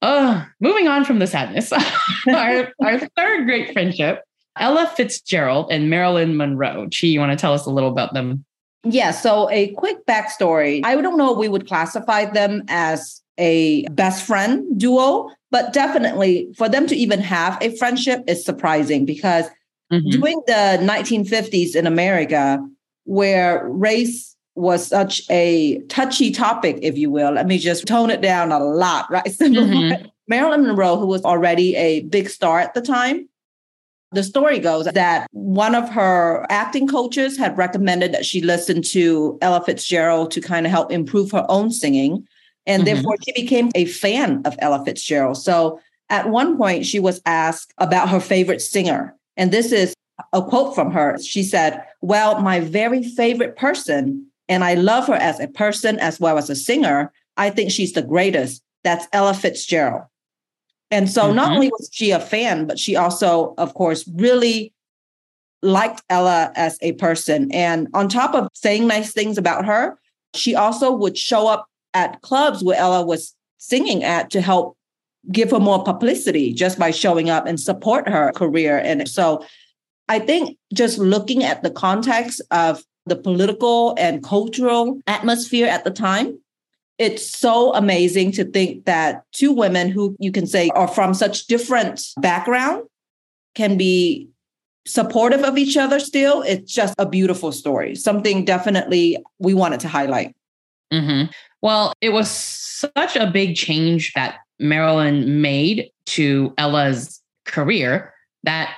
uh, 0.02 0.46
moving 0.60 0.88
on 0.88 1.06
from 1.06 1.20
the 1.20 1.28
sadness, 1.28 1.72
our, 2.28 2.74
our 2.82 3.00
third 3.00 3.46
great 3.46 3.74
friendship, 3.74 4.24
Ella 4.58 4.92
Fitzgerald 4.96 5.72
and 5.72 5.90
Marilyn 5.90 6.36
Monroe. 6.38 6.88
Chi, 6.90 7.08
you 7.08 7.20
want 7.20 7.32
to 7.32 7.38
tell 7.38 7.54
us 7.54 7.66
a 7.66 7.70
little 7.70 7.90
about 7.90 8.14
them? 8.14 8.46
Yeah, 8.84 9.12
so 9.12 9.50
a 9.52 9.70
quick 9.74 10.06
backstory. 10.08 10.82
I 10.84 11.00
don't 11.00 11.18
know 11.18 11.34
if 11.34 11.38
we 11.38 11.48
would 11.48 11.68
classify 11.68 12.26
them 12.26 12.64
as 12.68 13.22
a 13.38 13.88
best 13.90 14.26
friend 14.26 14.80
duo, 14.80 15.30
but 15.52 15.72
definitely 15.72 16.52
for 16.58 16.68
them 16.68 16.88
to 16.88 16.96
even 16.96 17.20
have 17.20 17.58
a 17.62 17.76
friendship 17.78 18.24
is 18.28 18.44
surprising 18.44 19.06
because 19.06 19.46
mm-hmm. 19.92 20.10
during 20.10 20.42
the 20.48 20.80
1950s 20.82 21.76
in 21.76 21.86
America, 21.86 22.60
where 23.06 23.68
race 23.68 24.36
was 24.56 24.86
such 24.86 25.22
a 25.30 25.80
touchy 25.90 26.32
topic, 26.32 26.78
if 26.82 26.98
you 26.98 27.10
will. 27.10 27.32
Let 27.32 27.48
me 27.48 27.58
just 27.58 27.88
tone 27.88 28.10
it 28.10 28.22
down 28.22 28.52
a 28.52 28.60
lot, 28.60 29.10
right? 29.10 29.24
Mm-hmm. 29.42 30.08
Marilyn 30.28 30.66
Monroe, 30.66 30.98
who 30.98 31.08
was 31.08 31.26
already 31.26 31.76
a 31.76 32.02
big 32.02 32.30
star 32.30 32.60
at 32.60 32.74
the 32.74 32.82
time, 32.82 33.28
the 34.14 34.24
story 34.24 34.60
goes 34.60 34.86
that 34.86 35.28
one 35.32 35.74
of 35.74 35.90
her 35.90 36.46
acting 36.50 36.88
coaches 36.88 37.38
had 37.38 37.58
recommended 37.58 38.14
that 38.14 38.26
she 38.26 38.42
listen 38.42 38.82
to 38.82 39.38
Ella 39.42 39.64
Fitzgerald 39.66 40.32
to 40.32 40.42
kind 40.42 40.66
of 40.66 40.72
help 40.72 40.92
improve 40.92 41.32
her 41.32 41.46
own 41.50 41.72
singing. 41.72 42.26
And 42.66 42.84
mm-hmm. 42.84 42.94
therefore, 42.94 43.16
she 43.26 43.32
became 43.34 43.72
a 43.74 43.86
fan 43.86 44.42
of 44.46 44.56
Ella 44.60 44.84
Fitzgerald. 44.86 45.38
So 45.38 45.80
at 46.10 46.30
one 46.30 46.58
point, 46.58 46.86
she 46.86 47.00
was 47.00 47.22
asked 47.26 47.74
about 47.78 48.10
her 48.10 48.20
favorite 48.20 48.62
singer. 48.62 49.16
And 49.38 49.52
this 49.52 49.72
is 49.72 49.94
a 50.34 50.42
quote 50.42 50.76
from 50.76 50.92
her. 50.92 51.18
She 51.20 51.44
said, 51.44 51.84
Well, 52.02 52.42
my 52.42 52.60
very 52.60 53.04
favorite 53.04 53.56
person, 53.56 54.28
and 54.48 54.64
I 54.64 54.76
love 54.76 55.08
her 55.08 55.16
as 55.16 55.40
a 55.40 55.48
person 55.48 56.00
as 56.00 56.20
well 56.20 56.38
as 56.38 56.50
a 56.50 56.56
singer. 56.56 57.12
I 57.38 57.50
think 57.50 57.72
she's 57.72 57.94
the 57.94 58.02
greatest. 58.02 58.62
That's 58.84 59.08
Ella 59.14 59.34
Fitzgerald. 59.34 60.04
And 60.90 61.10
so 61.10 61.24
mm-hmm. 61.24 61.36
not 61.36 61.52
only 61.54 61.70
was 61.70 61.90
she 61.92 62.12
a 62.12 62.20
fan, 62.20 62.68
but 62.68 62.78
she 62.78 62.96
also, 62.96 63.54
of 63.58 63.74
course, 63.74 64.08
really 64.16 64.74
liked 65.62 66.04
Ella 66.10 66.52
as 66.56 66.78
a 66.82 66.94
person. 66.94 67.52
And 67.52 67.88
on 67.94 68.10
top 68.10 68.36
of 68.36 68.50
saying 68.54 68.88
nice 68.88 69.14
things 69.14 69.38
about 69.38 69.66
her, 69.66 69.98
she 70.36 70.56
also 70.56 70.92
would 70.92 71.18
show 71.18 71.48
up 71.48 71.68
at 71.94 72.22
clubs 72.22 72.64
where 72.64 72.78
Ella 72.78 73.06
was 73.06 73.36
singing 73.58 74.04
at 74.04 74.30
to 74.32 74.42
help 74.42 74.78
give 75.32 75.52
her 75.52 75.60
more 75.60 75.84
publicity 75.84 76.52
just 76.52 76.80
by 76.80 76.90
showing 76.90 77.30
up 77.30 77.46
and 77.46 77.60
support 77.60 78.10
her 78.10 78.32
career. 78.32 78.80
And 78.80 79.08
so 79.08 79.46
I 80.12 80.20
think 80.20 80.58
just 80.74 80.98
looking 80.98 81.42
at 81.42 81.64
the 81.64 81.72
context 81.72 82.42
of 82.52 82.84
the 83.06 83.16
political 83.16 83.96
and 83.98 84.22
cultural 84.22 85.00
atmosphere 85.08 85.68
at 85.68 85.86
the 85.86 85.90
time, 85.90 86.38
it's 86.98 87.26
so 87.32 87.74
amazing 87.74 88.34
to 88.34 88.44
think 88.44 88.84
that 88.84 89.24
two 89.32 89.54
women 89.54 89.90
who 89.90 90.18
you 90.20 90.34
can 90.34 90.46
say 90.46 90.70
are 90.76 90.90
from 90.90 91.14
such 91.14 91.48
different 91.48 92.02
background 92.18 92.84
can 93.56 93.78
be 93.78 94.28
supportive 94.86 95.46
of 95.46 95.58
each 95.58 95.78
other 95.78 95.98
still. 95.98 96.42
It's 96.42 96.74
just 96.74 96.94
a 96.98 97.06
beautiful 97.06 97.54
story, 97.54 97.96
something 97.96 98.44
definitely 98.44 99.18
we 99.40 99.54
wanted 99.54 99.80
to 99.80 99.88
highlight. 99.88 100.36
Mm-hmm. 100.92 101.32
Well, 101.62 101.94
it 102.02 102.10
was 102.10 102.30
such 102.30 103.16
a 103.16 103.32
big 103.32 103.56
change 103.56 104.12
that 104.16 104.40
Marilyn 104.60 105.42
made 105.42 105.90
to 106.08 106.54
Ella's 106.58 107.22
career 107.46 108.14
that 108.44 108.76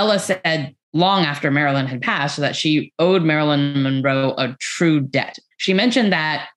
Ella 0.00 0.18
said 0.18 0.74
long 0.94 1.24
after 1.24 1.50
Marilyn 1.50 1.86
had 1.86 2.00
passed 2.00 2.38
that 2.38 2.56
she 2.56 2.90
owed 2.98 3.22
Marilyn 3.22 3.82
Monroe 3.82 4.34
a 4.38 4.56
true 4.58 4.98
debt. 4.98 5.38
She 5.58 5.74
mentioned 5.74 6.10
that 6.10 6.48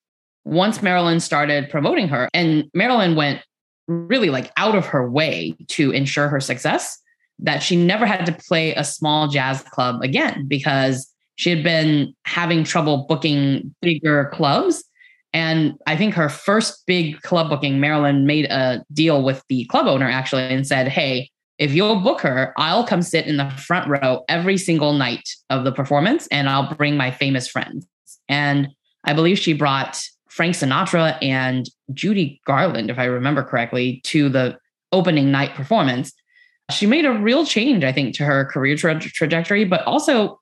once 0.45 0.81
Marilyn 0.81 1.19
started 1.19 1.69
promoting 1.69 2.07
her, 2.07 2.29
and 2.33 2.69
Marilyn 2.73 3.17
went 3.17 3.41
really 3.89 4.29
like 4.29 4.49
out 4.55 4.75
of 4.75 4.85
her 4.85 5.11
way 5.11 5.57
to 5.67 5.91
ensure 5.91 6.29
her 6.29 6.39
success, 6.39 6.97
that 7.39 7.61
she 7.61 7.75
never 7.75 8.05
had 8.05 8.25
to 8.27 8.31
play 8.47 8.73
a 8.75 8.83
small 8.85 9.27
jazz 9.27 9.61
club 9.61 10.01
again 10.01 10.47
because 10.47 11.05
she 11.35 11.49
had 11.49 11.61
been 11.61 12.15
having 12.23 12.63
trouble 12.63 13.05
booking 13.09 13.75
bigger 13.81 14.31
clubs. 14.33 14.85
And 15.33 15.73
I 15.85 15.97
think 15.97 16.13
her 16.13 16.29
first 16.29 16.85
big 16.87 17.21
club 17.23 17.49
booking, 17.49 17.81
Marilyn 17.81 18.25
made 18.25 18.45
a 18.45 18.85
deal 18.93 19.21
with 19.21 19.43
the 19.49 19.65
club 19.65 19.87
owner 19.87 20.09
actually 20.09 20.43
and 20.43 20.65
said, 20.65 20.87
Hey, 20.87 21.29
if 21.59 21.73
you'll 21.73 21.99
book 21.99 22.21
her, 22.21 22.53
I'll 22.57 22.85
come 22.85 23.01
sit 23.01 23.27
in 23.27 23.37
the 23.37 23.49
front 23.51 23.87
row 23.89 24.23
every 24.27 24.57
single 24.57 24.93
night 24.93 25.29
of 25.49 25.63
the 25.63 25.71
performance 25.71 26.27
and 26.27 26.49
I'll 26.49 26.73
bring 26.75 26.97
my 26.97 27.11
famous 27.11 27.47
friends. 27.47 27.85
And 28.27 28.69
I 29.03 29.13
believe 29.13 29.37
she 29.37 29.53
brought 29.53 30.01
Frank 30.29 30.55
Sinatra 30.55 31.17
and 31.21 31.69
Judy 31.93 32.41
Garland, 32.45 32.89
if 32.89 32.97
I 32.97 33.05
remember 33.05 33.43
correctly, 33.43 34.01
to 34.05 34.29
the 34.29 34.57
opening 34.91 35.31
night 35.31 35.53
performance. 35.53 36.11
She 36.71 36.85
made 36.85 37.05
a 37.05 37.11
real 37.11 37.45
change, 37.45 37.83
I 37.83 37.91
think, 37.91 38.15
to 38.15 38.25
her 38.25 38.45
career 38.45 38.75
tra- 38.75 38.99
trajectory, 38.99 39.65
but 39.65 39.83
also 39.85 40.39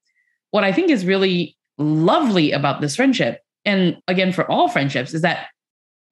what 0.52 0.64
I 0.64 0.72
think 0.72 0.92
is 0.92 1.06
really 1.06 1.58
lovely 1.78 2.52
about 2.52 2.80
this 2.80 2.96
friendship, 2.96 3.42
and 3.66 3.98
again, 4.08 4.32
for 4.32 4.50
all 4.50 4.70
friendships, 4.70 5.14
is 5.14 5.24
that 5.24 5.48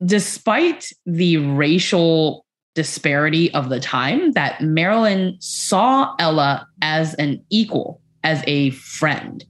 despite 0.03 0.91
the 1.05 1.37
racial 1.37 2.45
disparity 2.79 3.53
of 3.53 3.67
the 3.67 3.81
time, 3.81 4.31
that 4.31 4.61
Marilyn 4.61 5.35
saw 5.41 6.15
Ella 6.17 6.65
as 6.81 7.13
an 7.15 7.43
equal, 7.49 7.99
as 8.23 8.41
a 8.47 8.69
friend, 8.69 9.43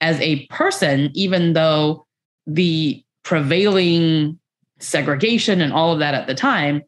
as 0.00 0.20
a 0.20 0.44
person, 0.46 1.12
even 1.14 1.52
though 1.52 2.04
the 2.48 3.00
prevailing 3.22 4.40
segregation 4.80 5.60
and 5.60 5.72
all 5.72 5.92
of 5.92 6.00
that 6.00 6.14
at 6.14 6.26
the 6.26 6.34
time 6.34 6.82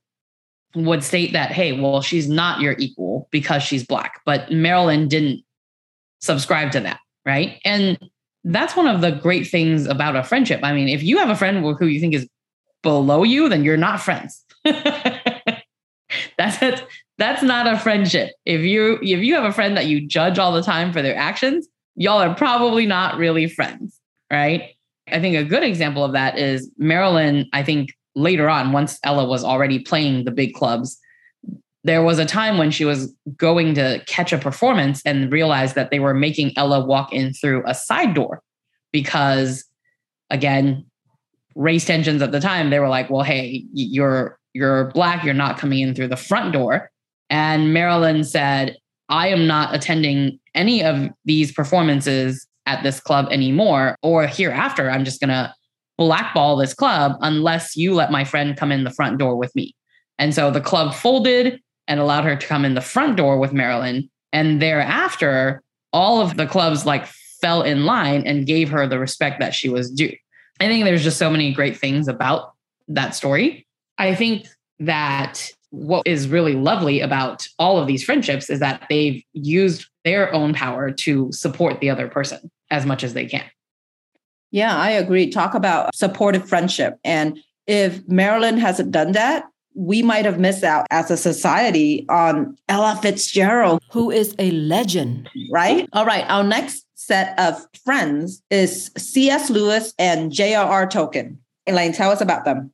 would 0.75 1.05
state 1.05 1.33
that, 1.35 1.53
hey, 1.53 1.81
well, 1.81 2.03
she's 2.03 2.29
not 2.29 2.61
your 2.61 2.75
equal 2.81 3.29
because 3.31 3.63
she's 3.63 3.87
black. 3.87 4.21
But 4.27 4.51
Marilyn 4.51 5.07
didn't 5.07 5.45
subscribe 6.21 6.73
to 6.73 6.81
that, 6.81 6.99
right? 7.25 7.61
And 7.65 7.97
that's 8.43 8.75
one 8.75 8.89
of 8.89 9.03
the 9.03 9.13
great 9.13 9.47
things 9.47 9.87
about 9.87 10.17
a 10.17 10.25
friendship. 10.25 10.59
I 10.65 10.73
mean, 10.73 10.89
if 10.89 11.05
you 11.05 11.19
have 11.19 11.31
a 11.31 11.37
friend 11.37 11.59
who 11.59 11.87
you 11.87 12.01
think 12.01 12.13
is 12.13 12.29
below 12.83 13.23
you, 13.23 13.49
then 13.49 13.63
you're 13.63 13.77
not 13.77 14.01
friends. 14.01 14.45
that's 16.39 16.63
it. 16.63 16.87
That's 17.19 17.43
not 17.43 17.67
a 17.67 17.79
friendship. 17.79 18.33
If 18.45 18.63
you 18.63 18.99
if 19.03 19.21
you 19.21 19.35
have 19.35 19.45
a 19.45 19.53
friend 19.53 19.77
that 19.77 19.87
you 19.87 20.07
judge 20.07 20.39
all 20.39 20.53
the 20.53 20.63
time 20.63 20.93
for 20.93 21.03
their 21.03 21.17
actions, 21.17 21.67
y'all 21.95 22.21
are 22.21 22.35
probably 22.35 22.87
not 22.87 23.17
really 23.17 23.49
friends, 23.49 23.99
right? 24.31 24.75
I 25.09 25.21
think 25.21 25.37
a 25.37 25.45
good 25.45 25.63
example 25.63 26.05
of 26.05 26.13
that 26.13 26.39
is 26.39 26.71
Marilyn, 26.79 27.49
I 27.53 27.63
think 27.63 27.91
later 28.15 28.49
on, 28.49 28.73
once 28.73 28.99
Ella 29.05 29.27
was 29.27 29.45
already 29.45 29.79
playing 29.79 30.25
the 30.25 30.31
big 30.31 30.55
clubs, 30.55 30.99
there 31.85 32.03
was 32.03 32.19
a 32.19 32.27
time 32.27 32.59
when 32.59 32.71
she 32.71 32.85
was 32.85 33.15
going 33.37 33.75
to 33.75 34.03
catch 34.07 34.33
a 34.33 34.39
performance 34.39 35.01
and 35.07 35.31
realized 35.31 35.77
that 35.77 35.91
they 35.91 36.01
were 36.01 36.15
making 36.15 36.53
Ella 36.57 36.85
walk 36.85 37.13
in 37.13 37.33
through 37.33 37.63
a 37.67 37.75
side 37.75 38.15
door 38.15 38.43
because, 38.91 39.65
again, 40.31 40.85
race 41.55 41.85
tensions 41.85 42.23
at 42.23 42.33
the 42.33 42.41
time, 42.41 42.71
they 42.71 42.81
were 42.81 42.89
like, 42.89 43.09
well, 43.09 43.23
hey, 43.23 43.65
you're 43.73 44.36
you're 44.57 44.91
black, 44.93 45.23
you're 45.23 45.35
not 45.35 45.59
coming 45.59 45.81
in 45.81 45.95
through 45.95 46.09
the 46.09 46.17
front 46.17 46.53
door. 46.53 46.91
And 47.31 47.73
Marilyn 47.73 48.25
said, 48.25 48.77
I 49.09 49.29
am 49.29 49.47
not 49.47 49.75
attending 49.75 50.41
any 50.55 50.83
of 50.83 51.09
these 51.25 51.53
performances 51.53 52.47
at 52.67 52.83
this 52.83 52.99
club 52.99 53.29
anymore 53.31 53.97
or 54.03 54.27
hereafter. 54.27 54.91
I'm 54.91 55.05
just 55.05 55.21
going 55.21 55.29
to 55.29 55.55
blackball 55.99 56.57
this 56.57 56.75
club 56.75 57.13
unless 57.21 57.77
you 57.77 57.95
let 57.95 58.11
my 58.11 58.25
friend 58.25 58.57
come 58.57 58.73
in 58.73 58.85
the 58.85 58.91
front 58.91 59.19
door 59.19 59.37
with 59.37 59.55
me. 59.55 59.75
And 60.19 60.35
so 60.35 60.51
the 60.51 60.61
club 60.61 60.95
folded 60.95 61.61
and 61.87 62.01
allowed 62.01 62.25
her 62.25 62.37
to 62.37 62.47
come 62.47 62.65
in 62.65 62.75
the 62.75 62.81
front 62.81 63.17
door 63.17 63.39
with 63.39 63.53
marilyn. 63.53 64.11
And 64.33 64.61
thereafter 64.61 65.63
all 65.93 66.21
of 66.21 66.37
the 66.37 66.47
clubs 66.47 66.85
like 66.85 67.07
fell 67.41 67.63
in 67.63 67.85
line 67.85 68.27
and 68.27 68.47
gave 68.47 68.69
her 68.71 68.87
the 68.87 68.99
respect 68.99 69.41
that 69.41 69.55
she 69.55 69.69
was 69.69 69.91
due. 69.91 70.15
I 70.61 70.67
think 70.67 70.85
there's 70.85 71.05
just 71.05 71.19
so 71.19 71.31
many 71.31 71.53
great 71.53 71.77
things 71.77 72.09
about 72.09 72.53
that 72.89 73.15
story 73.15 73.66
i 73.99 74.15
think 74.15 74.47
that 74.79 75.51
what 75.71 76.07
is 76.07 76.29
really 76.29 76.55
lovely 76.55 77.01
about 77.01 77.47
all 77.59 77.79
of 77.79 77.87
these 77.87 78.05
friendships 78.05 78.49
is 78.49 78.61
that 78.61 78.87
they've 78.89 79.23
used 79.33 79.87
their 80.05 80.33
own 80.33 80.55
power 80.55 80.91
to 80.91 81.31
support 81.33 81.81
the 81.81 81.91
other 81.91 82.09
person 82.09 82.51
as 82.71 82.87
much 82.87 83.05
as 83.05 83.15
they 83.15 83.27
can. 83.27 83.45
Yeah, 84.51 84.77
I 84.77 84.91
agree. 84.91 85.31
Talk 85.31 85.55
about 85.55 85.95
supportive 85.95 86.49
friendship. 86.49 86.99
And 87.05 87.39
if 87.67 88.07
Marilyn 88.09 88.59
hasn't 88.59 88.93
done 88.93 89.13
that, 89.13 89.45
we 89.75 90.03
might 90.03 90.25
have 90.25 90.39
missed 90.39 90.65
out 90.65 90.87
as 90.91 91.11
a 91.11 91.17
society 91.17 92.07
on 92.09 92.57
Ella 92.69 92.99
Fitzgerald, 93.03 93.83
who 93.91 94.11
is 94.11 94.35
a 94.39 94.51
legend, 94.53 95.29
right? 95.53 95.87
All 95.93 96.07
right, 96.07 96.25
our 96.29 96.45
next 96.45 96.87
set 96.95 97.39
of 97.39 97.67
friends 97.85 98.43
is 98.51 98.91
C.S. 98.97 99.51
Lewis 99.51 99.93
and 99.99 100.33
J.R.R. 100.33 100.87
Tolkien. 100.87 101.37
Elaine, 101.67 101.93
tell 101.93 102.11
us 102.11 102.23
about 102.23 102.47
them. 102.47 102.73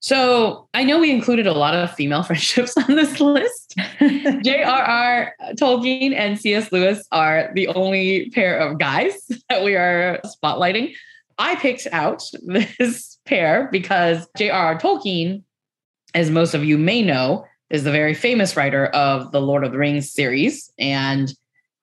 So 0.00 0.68
I 0.74 0.84
know 0.84 1.00
we 1.00 1.10
included 1.10 1.46
a 1.46 1.52
lot 1.52 1.74
of 1.74 1.92
female 1.94 2.22
friendships 2.24 2.76
on 2.76 2.94
this 2.94 3.20
list. 3.20 3.74
J.R.R. 3.98 5.34
Tolkien 5.54 6.14
and 6.14 6.38
C.S. 6.38 6.70
Lewis 6.72 7.06
are 7.10 7.50
the 7.54 7.68
only 7.68 8.30
pair 8.30 8.58
of 8.58 8.78
guys 8.78 9.14
that 9.48 9.64
we 9.64 9.74
are 9.74 10.20
spotlighting. 10.24 10.94
I 11.38 11.56
picked 11.56 11.86
out 11.92 12.22
this 12.42 13.18
pair 13.24 13.68
because 13.70 14.26
J.R.R. 14.36 14.78
Tolkien, 14.78 15.42
as 16.14 16.30
most 16.30 16.54
of 16.54 16.64
you 16.64 16.78
may 16.78 17.02
know, 17.02 17.44
is 17.70 17.84
the 17.84 17.92
very 17.92 18.14
famous 18.14 18.56
writer 18.56 18.86
of 18.86 19.30
the 19.30 19.40
Lord 19.40 19.62
of 19.62 19.72
the 19.72 19.78
Rings 19.78 20.10
series. 20.10 20.72
And 20.78 21.32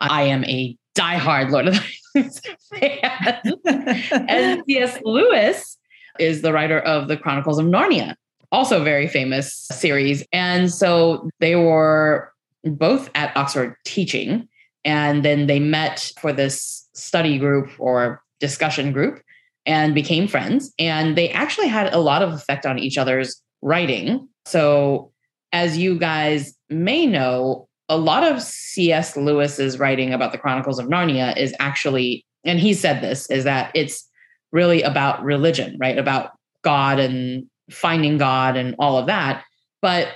I 0.01 0.23
am 0.23 0.43
a 0.45 0.75
diehard 0.95 1.51
Lord 1.51 1.67
of 1.67 1.75
the 1.75 1.83
Rings 2.15 2.41
fan. 2.73 4.27
and 4.27 4.63
C.S. 4.67 4.99
Lewis 5.03 5.77
is 6.19 6.41
the 6.41 6.53
writer 6.53 6.79
of 6.79 7.07
the 7.07 7.17
Chronicles 7.17 7.59
of 7.59 7.65
Narnia, 7.65 8.15
also 8.51 8.83
very 8.83 9.07
famous 9.07 9.53
series. 9.71 10.25
And 10.31 10.71
so 10.71 11.29
they 11.39 11.55
were 11.55 12.31
both 12.63 13.09
at 13.15 13.35
Oxford 13.37 13.75
teaching. 13.85 14.47
And 14.83 15.25
then 15.25 15.47
they 15.47 15.59
met 15.59 16.11
for 16.19 16.31
this 16.31 16.87
study 16.93 17.37
group 17.37 17.69
or 17.79 18.21
discussion 18.39 18.91
group 18.91 19.21
and 19.65 19.95
became 19.95 20.27
friends. 20.27 20.73
And 20.77 21.17
they 21.17 21.29
actually 21.29 21.67
had 21.67 21.93
a 21.93 21.99
lot 21.99 22.21
of 22.21 22.33
effect 22.33 22.65
on 22.65 22.77
each 22.77 22.97
other's 22.97 23.41
writing. 23.61 24.27
So, 24.45 25.11
as 25.51 25.77
you 25.77 25.97
guys 25.97 26.55
may 26.69 27.05
know, 27.05 27.67
a 27.87 27.97
lot 27.97 28.23
of 28.23 28.41
C.S. 28.41 29.15
Lewis's 29.15 29.79
writing 29.79 30.13
about 30.13 30.31
the 30.31 30.37
Chronicles 30.37 30.79
of 30.79 30.87
Narnia 30.87 31.35
is 31.37 31.53
actually, 31.59 32.25
and 32.43 32.59
he 32.59 32.73
said 32.73 33.01
this, 33.01 33.29
is 33.29 33.43
that 33.45 33.71
it's 33.73 34.07
really 34.51 34.81
about 34.81 35.23
religion, 35.23 35.77
right? 35.79 35.97
About 35.97 36.31
God 36.63 36.99
and 36.99 37.47
finding 37.69 38.17
God 38.17 38.57
and 38.57 38.75
all 38.79 38.97
of 38.97 39.07
that. 39.07 39.43
But 39.81 40.09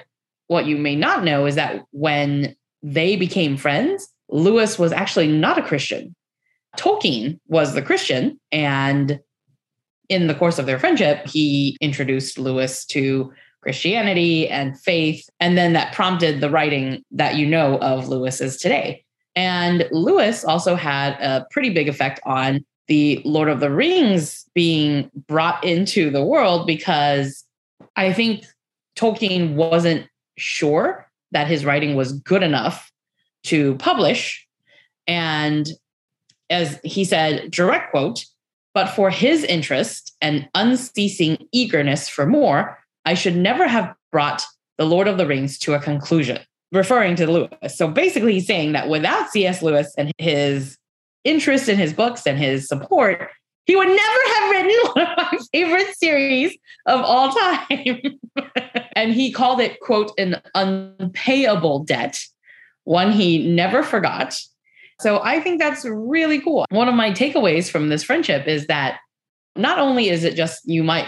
what 0.47 0.65
you 0.65 0.77
may 0.77 0.95
not 0.95 1.23
know 1.23 1.45
is 1.45 1.55
that 1.55 1.83
when 1.91 2.55
they 2.81 3.15
became 3.15 3.57
friends, 3.57 4.07
Lewis 4.29 4.79
was 4.79 4.91
actually 4.91 5.27
not 5.27 5.57
a 5.57 5.63
Christian. 5.63 6.15
Tolkien 6.77 7.39
was 7.47 7.73
the 7.73 7.81
Christian. 7.81 8.39
And 8.51 9.19
in 10.07 10.27
the 10.27 10.35
course 10.35 10.59
of 10.59 10.65
their 10.65 10.79
friendship, 10.79 11.27
he 11.27 11.77
introduced 11.81 12.39
Lewis 12.39 12.85
to 12.85 13.31
Christianity 13.61 14.47
and 14.47 14.79
faith. 14.79 15.29
And 15.39 15.57
then 15.57 15.73
that 15.73 15.93
prompted 15.93 16.41
the 16.41 16.49
writing 16.49 17.03
that 17.11 17.35
you 17.35 17.45
know 17.45 17.77
of 17.79 18.07
Lewis's 18.07 18.57
today. 18.57 19.03
And 19.35 19.87
Lewis 19.91 20.43
also 20.43 20.75
had 20.75 21.13
a 21.21 21.45
pretty 21.51 21.69
big 21.69 21.87
effect 21.87 22.19
on 22.25 22.65
the 22.89 23.21
Lord 23.23 23.47
of 23.47 23.59
the 23.59 23.71
Rings 23.71 24.45
being 24.53 25.09
brought 25.27 25.63
into 25.63 26.09
the 26.09 26.25
world 26.25 26.65
because 26.67 27.45
I 27.95 28.11
think 28.11 28.43
Tolkien 28.97 29.53
wasn't 29.53 30.07
sure 30.37 31.07
that 31.31 31.47
his 31.47 31.63
writing 31.63 31.95
was 31.95 32.13
good 32.13 32.41
enough 32.41 32.91
to 33.43 33.75
publish. 33.75 34.45
And 35.07 35.69
as 36.49 36.79
he 36.83 37.05
said, 37.05 37.51
direct 37.51 37.91
quote, 37.91 38.25
but 38.73 38.87
for 38.87 39.11
his 39.11 39.43
interest 39.43 40.15
and 40.19 40.49
unceasing 40.55 41.37
eagerness 41.51 42.09
for 42.09 42.25
more, 42.25 42.79
I 43.05 43.13
should 43.13 43.35
never 43.35 43.67
have 43.67 43.93
brought 44.11 44.43
The 44.77 44.85
Lord 44.85 45.07
of 45.07 45.17
the 45.17 45.27
Rings 45.27 45.59
to 45.59 45.75
a 45.75 45.79
conclusion, 45.79 46.39
referring 46.71 47.15
to 47.17 47.31
Lewis. 47.31 47.77
So 47.77 47.87
basically, 47.87 48.33
he's 48.33 48.47
saying 48.47 48.71
that 48.71 48.89
without 48.89 49.29
C.S. 49.29 49.61
Lewis 49.61 49.93
and 49.97 50.11
his 50.17 50.77
interest 51.23 51.69
in 51.69 51.77
his 51.77 51.93
books 51.93 52.25
and 52.25 52.37
his 52.37 52.67
support, 52.67 53.29
he 53.65 53.75
would 53.75 53.87
never 53.87 53.99
have 54.35 54.51
written 54.51 54.71
one 54.93 55.07
of 55.07 55.17
my 55.17 55.39
favorite 55.53 55.95
series 55.95 56.57
of 56.85 57.01
all 57.01 57.31
time. 57.31 58.19
and 58.93 59.13
he 59.13 59.31
called 59.31 59.59
it, 59.59 59.79
quote, 59.79 60.11
an 60.17 60.41
unpayable 60.55 61.83
debt, 61.83 62.19
one 62.85 63.11
he 63.11 63.47
never 63.47 63.83
forgot. 63.83 64.35
So 65.01 65.21
I 65.23 65.39
think 65.39 65.59
that's 65.59 65.85
really 65.85 66.41
cool. 66.41 66.65
One 66.69 66.89
of 66.89 66.95
my 66.95 67.11
takeaways 67.11 67.69
from 67.69 67.89
this 67.89 68.03
friendship 68.03 68.47
is 68.47 68.67
that 68.67 68.99
not 69.55 69.79
only 69.79 70.09
is 70.09 70.23
it 70.23 70.35
just 70.35 70.61
you 70.65 70.83
might 70.83 71.07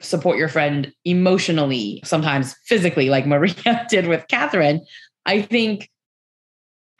support 0.00 0.36
your 0.36 0.48
friend 0.48 0.92
emotionally, 1.04 2.00
sometimes 2.04 2.54
physically, 2.66 3.08
like 3.08 3.26
Maria 3.26 3.86
did 3.90 4.08
with 4.08 4.26
Catherine. 4.28 4.84
I 5.24 5.42
think 5.42 5.88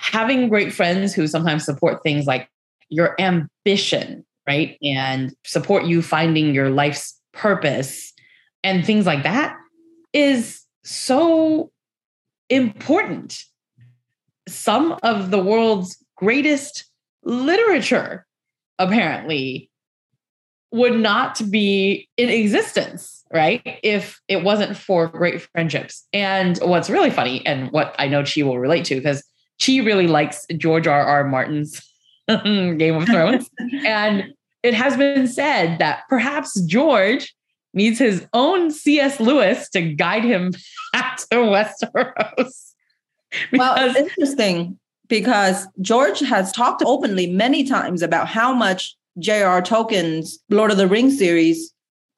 having 0.03 0.49
great 0.49 0.73
friends 0.73 1.15
who 1.15 1.29
sometimes 1.29 1.65
support 1.65 2.03
things 2.03 2.27
like 2.27 2.49
your 2.89 3.15
ambition, 3.21 4.25
right? 4.49 4.77
And 4.83 5.33
support 5.45 5.85
you 5.85 6.03
finding 6.03 6.55
your 6.55 6.71
life's 6.71 7.19
purpose 7.33 8.13
and 8.65 8.85
things 8.85 9.07
like 9.07 9.23
that 9.23 9.57
is 10.13 10.61
so 10.83 11.71
important. 12.51 13.45
Some 14.49 14.99
of 15.05 15.31
the 15.31 15.39
world's 15.39 15.97
greatest 16.17 16.85
literature, 17.23 18.27
apparently, 18.81 19.71
would 20.73 20.99
not 20.99 21.41
be 21.51 22.09
in 22.17 22.29
existence, 22.29 23.23
right? 23.33 23.63
If 23.85 24.21
it 24.27 24.43
wasn't 24.43 24.77
for 24.77 25.07
great 25.07 25.43
friendships. 25.43 26.07
And 26.13 26.59
what's 26.59 26.91
really 26.91 27.11
funny, 27.11 27.47
and 27.47 27.71
what 27.71 27.95
I 27.99 28.09
know 28.09 28.25
Chi 28.25 28.43
will 28.43 28.59
relate 28.59 28.85
to, 28.87 28.97
because 28.97 29.23
Chi 29.65 29.79
really 29.79 30.07
likes 30.07 30.47
George 30.57 30.87
R. 30.87 31.05
R. 31.05 31.25
Martin's 31.25 31.81
Game 32.29 32.97
of 32.97 33.07
Thrones. 33.07 33.49
and 33.85 34.33
it 34.63 34.75
has 34.75 34.97
been 34.97 35.27
said 35.27 35.79
that 35.79 36.03
perhaps 36.09 36.61
George 36.63 37.35
needs 37.75 37.99
his 37.99 38.27
own 38.33 38.71
C.S. 38.71 39.19
Lewis 39.21 39.69
to 39.71 39.83
guide 39.95 40.25
him 40.25 40.53
back 40.93 41.17
to 41.17 41.37
Westeros. 41.37 42.73
well, 43.53 43.75
it's 43.79 43.99
interesting 43.99 44.79
because 45.09 45.67
George 45.81 46.21
has 46.21 46.53
talked 46.53 46.83
openly 46.85 47.27
many 47.27 47.65
times 47.65 48.03
about 48.03 48.29
how 48.29 48.53
much 48.53 48.95
J.R. 49.19 49.61
Tolkien's 49.63 50.39
Lord 50.49 50.71
of 50.71 50.77
the 50.77 50.87
Rings 50.87 51.19
series 51.19 51.73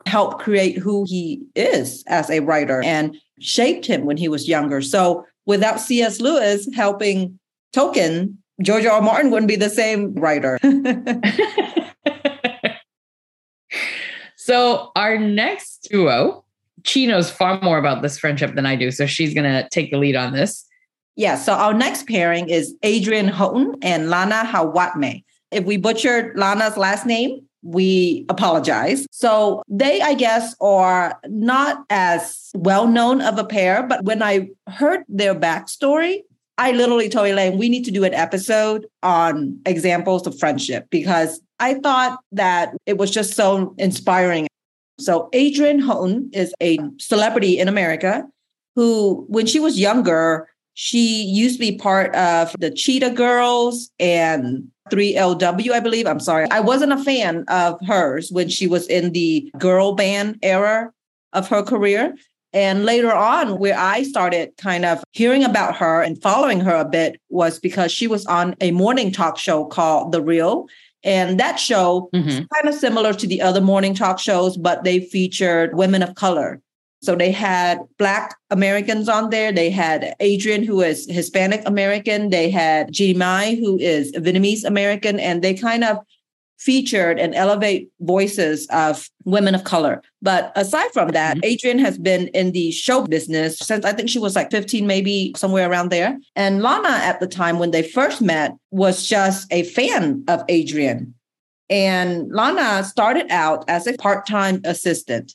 helped 0.07 0.41
create 0.41 0.79
who 0.79 1.05
he 1.09 1.43
is 1.55 2.05
as 2.07 2.31
a 2.31 2.41
writer 2.41 2.83
and 2.85 3.17
shaped 3.41 3.87
him 3.87 4.05
when 4.05 4.17
he 4.17 4.29
was 4.29 4.49
younger. 4.49 4.81
So 4.81 5.25
without 5.47 5.81
C.S. 5.81 6.21
Lewis 6.21 6.69
helping 6.75 7.39
Tolkien, 7.75 8.37
George 8.63 8.85
R. 8.85 8.93
R. 8.93 9.03
Martin 9.03 9.31
wouldn't 9.31 9.49
be 9.49 9.57
the 9.57 9.71
same 9.71 10.15
writer. 10.15 10.59
so 14.37 14.93
our 14.95 15.19
next 15.19 15.89
duo, 15.91 16.45
Chi 16.85 17.07
knows 17.07 17.31
far 17.31 17.61
more 17.61 17.79
about 17.79 18.03
this 18.03 18.19
friendship 18.19 18.55
than 18.55 18.67
I 18.67 18.77
do, 18.77 18.91
so 18.91 19.07
she's 19.07 19.35
going 19.35 19.51
to 19.51 19.69
take 19.71 19.91
the 19.91 19.99
lead 19.99 20.17
on 20.17 20.33
this. 20.33 20.65
Yeah, 21.17 21.37
so 21.37 21.55
our 21.55 21.75
next 21.75 22.09
pairing 22.09 22.49
is 22.49 22.75
Adrienne 22.85 23.29
Houghton 23.29 23.77
and 23.83 24.11
Lana 24.11 24.45
Hawatmeh. 24.45 25.23
If 25.51 25.65
we 25.65 25.77
butchered 25.77 26.37
Lana's 26.37 26.77
last 26.77 27.07
name, 27.07 27.44
we 27.65 28.27
apologize. 28.29 29.07
So 29.11 29.63
they, 29.69 30.01
I 30.01 30.15
guess, 30.15 30.55
are 30.61 31.19
not 31.27 31.85
as 31.91 32.51
well 32.55 32.87
known 32.87 33.21
of 33.21 33.39
a 33.39 33.45
pair, 33.45 33.83
but 33.83 34.05
when 34.05 34.23
I 34.23 34.51
heard 34.69 35.05
their 35.09 35.35
backstory, 35.35 36.21
I 36.57 36.71
literally 36.73 37.09
told 37.09 37.27
Elaine, 37.27 37.59
we 37.59 37.69
need 37.69 37.85
to 37.87 37.91
do 37.91 38.05
an 38.05 38.15
episode 38.15 38.87
on 39.03 39.59
examples 39.67 40.27
of 40.27 40.39
friendship 40.39 40.87
because 40.91 41.41
I 41.59 41.75
thought 41.75 42.21
that 42.33 42.75
it 42.87 42.99
was 42.99 43.11
just 43.11 43.35
so 43.35 43.75
inspiring. 43.79 44.47
So 45.01 45.29
Adrienne 45.35 45.81
Houghton 45.81 46.31
is 46.33 46.55
a 46.63 46.79
celebrity 46.99 47.59
in 47.59 47.67
America 47.67 48.25
who, 48.77 49.25
when 49.29 49.47
she 49.47 49.59
was 49.59 49.79
younger, 49.81 50.49
she 50.75 51.23
used 51.23 51.57
to 51.57 51.61
be 51.61 51.77
part 51.77 52.15
of 52.15 52.55
the 52.59 52.71
Cheetah 52.71 53.11
Girls 53.11 53.91
and 53.99 54.69
3LW, 54.91 55.71
I 55.71 55.81
believe. 55.81 56.07
I'm 56.07 56.21
sorry. 56.21 56.47
I 56.51 56.61
wasn't 56.61 56.93
a 56.93 57.03
fan 57.03 57.45
of 57.49 57.79
hers 57.87 58.31
when 58.31 58.49
she 58.49 58.67
was 58.67 58.87
in 58.89 59.13
the 59.13 59.51
girl 59.59 59.95
band 59.95 60.39
era 60.43 60.91
of 61.33 61.49
her 61.49 61.63
career. 61.63 62.15
And 62.53 62.85
later 62.85 63.13
on, 63.13 63.59
where 63.59 63.77
I 63.77 64.05
started 64.05 64.53
kind 64.59 64.85
of 64.85 65.03
hearing 65.13 65.43
about 65.43 65.77
her 65.77 66.03
and 66.03 66.21
following 66.23 66.61
her 66.61 66.75
a 66.75 66.85
bit 66.85 67.21
was 67.29 67.59
because 67.59 67.91
she 67.91 68.07
was 68.07 68.25
on 68.27 68.55
a 68.61 68.71
morning 68.71 69.11
talk 69.11 69.39
show 69.39 69.65
called 69.65 70.13
The 70.13 70.23
Real. 70.23 70.67
And 71.03 71.39
that 71.41 71.57
show 71.57 72.09
mm-hmm. 72.15 72.45
kind 72.55 72.69
of 72.69 72.75
similar 72.75 73.13
to 73.13 73.27
the 73.27 73.43
other 73.43 73.61
morning 73.61 73.95
talk 73.95 74.19
shows, 74.19 74.57
but 74.57 74.85
they 74.85 75.01
featured 75.01 75.75
women 75.75 76.03
of 76.03 76.15
color. 76.15 76.61
So 77.05 77.15
they 77.15 77.31
had 77.31 77.79
Black 77.99 78.35
Americans 78.51 79.09
on 79.09 79.31
there. 79.31 79.53
They 79.53 79.71
had 79.71 80.15
Adrienne, 80.23 80.65
who 80.65 80.81
is 80.81 81.07
Hispanic 81.11 81.63
American. 81.67 82.31
They 82.31 82.51
had 82.51 82.91
Mai, 83.17 83.57
who 83.61 83.79
is 83.79 84.13
Vietnamese 84.13 84.65
American. 84.65 85.21
And 85.21 85.43
they 85.43 85.55
kind 85.55 85.85
of 85.85 85.99
featured 86.59 87.19
and 87.19 87.35
elevate 87.35 87.91
voices 88.01 88.67
of 88.71 89.11
women 89.25 89.55
of 89.55 89.65
color. 89.65 90.03
But 90.23 90.51
aside 90.57 90.91
from 90.93 91.09
that, 91.09 91.37
mm-hmm. 91.37 91.53
Adrienne 91.53 91.79
has 91.79 91.99
been 91.99 92.29
in 92.29 92.53
the 92.53 92.71
show 92.71 93.07
business 93.07 93.59
since 93.59 93.85
I 93.85 93.93
think 93.93 94.09
she 94.09 94.19
was 94.19 94.35
like 94.35 94.51
15, 94.51 94.87
maybe 94.87 95.35
somewhere 95.37 95.71
around 95.71 95.91
there. 95.91 96.19
And 96.37 96.63
Lana, 96.63 96.89
at 96.89 97.21
the 97.21 97.27
time 97.27 97.59
when 97.59 97.71
they 97.71 97.83
first 97.83 98.23
met, 98.23 98.55
was 98.71 99.07
just 99.07 99.53
a 99.53 99.65
fan 99.65 100.25
of 100.27 100.43
Adrienne. 100.51 101.15
And 101.69 102.31
Lana 102.33 102.85
started 102.85 103.31
out 103.31 103.65
as 103.69 103.87
a 103.87 103.97
part 103.97 104.27
time 104.27 104.61
assistant 104.65 105.35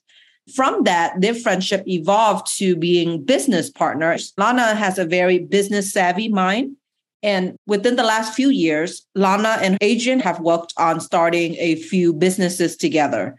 from 0.55 0.83
that, 0.83 1.19
their 1.21 1.33
friendship 1.33 1.83
evolved 1.87 2.47
to 2.57 2.75
being 2.75 3.23
business 3.23 3.69
partners. 3.69 4.33
Lana 4.37 4.75
has 4.75 4.97
a 4.97 5.05
very 5.05 5.39
business 5.39 5.91
savvy 5.91 6.27
mind. 6.29 6.75
And 7.21 7.57
within 7.67 7.95
the 7.95 8.03
last 8.03 8.33
few 8.33 8.49
years, 8.49 9.05
Lana 9.15 9.57
and 9.61 9.77
Adrienne 9.83 10.21
have 10.21 10.39
worked 10.39 10.73
on 10.77 11.01
starting 11.01 11.55
a 11.59 11.75
few 11.75 12.13
businesses 12.13 12.77
together. 12.77 13.37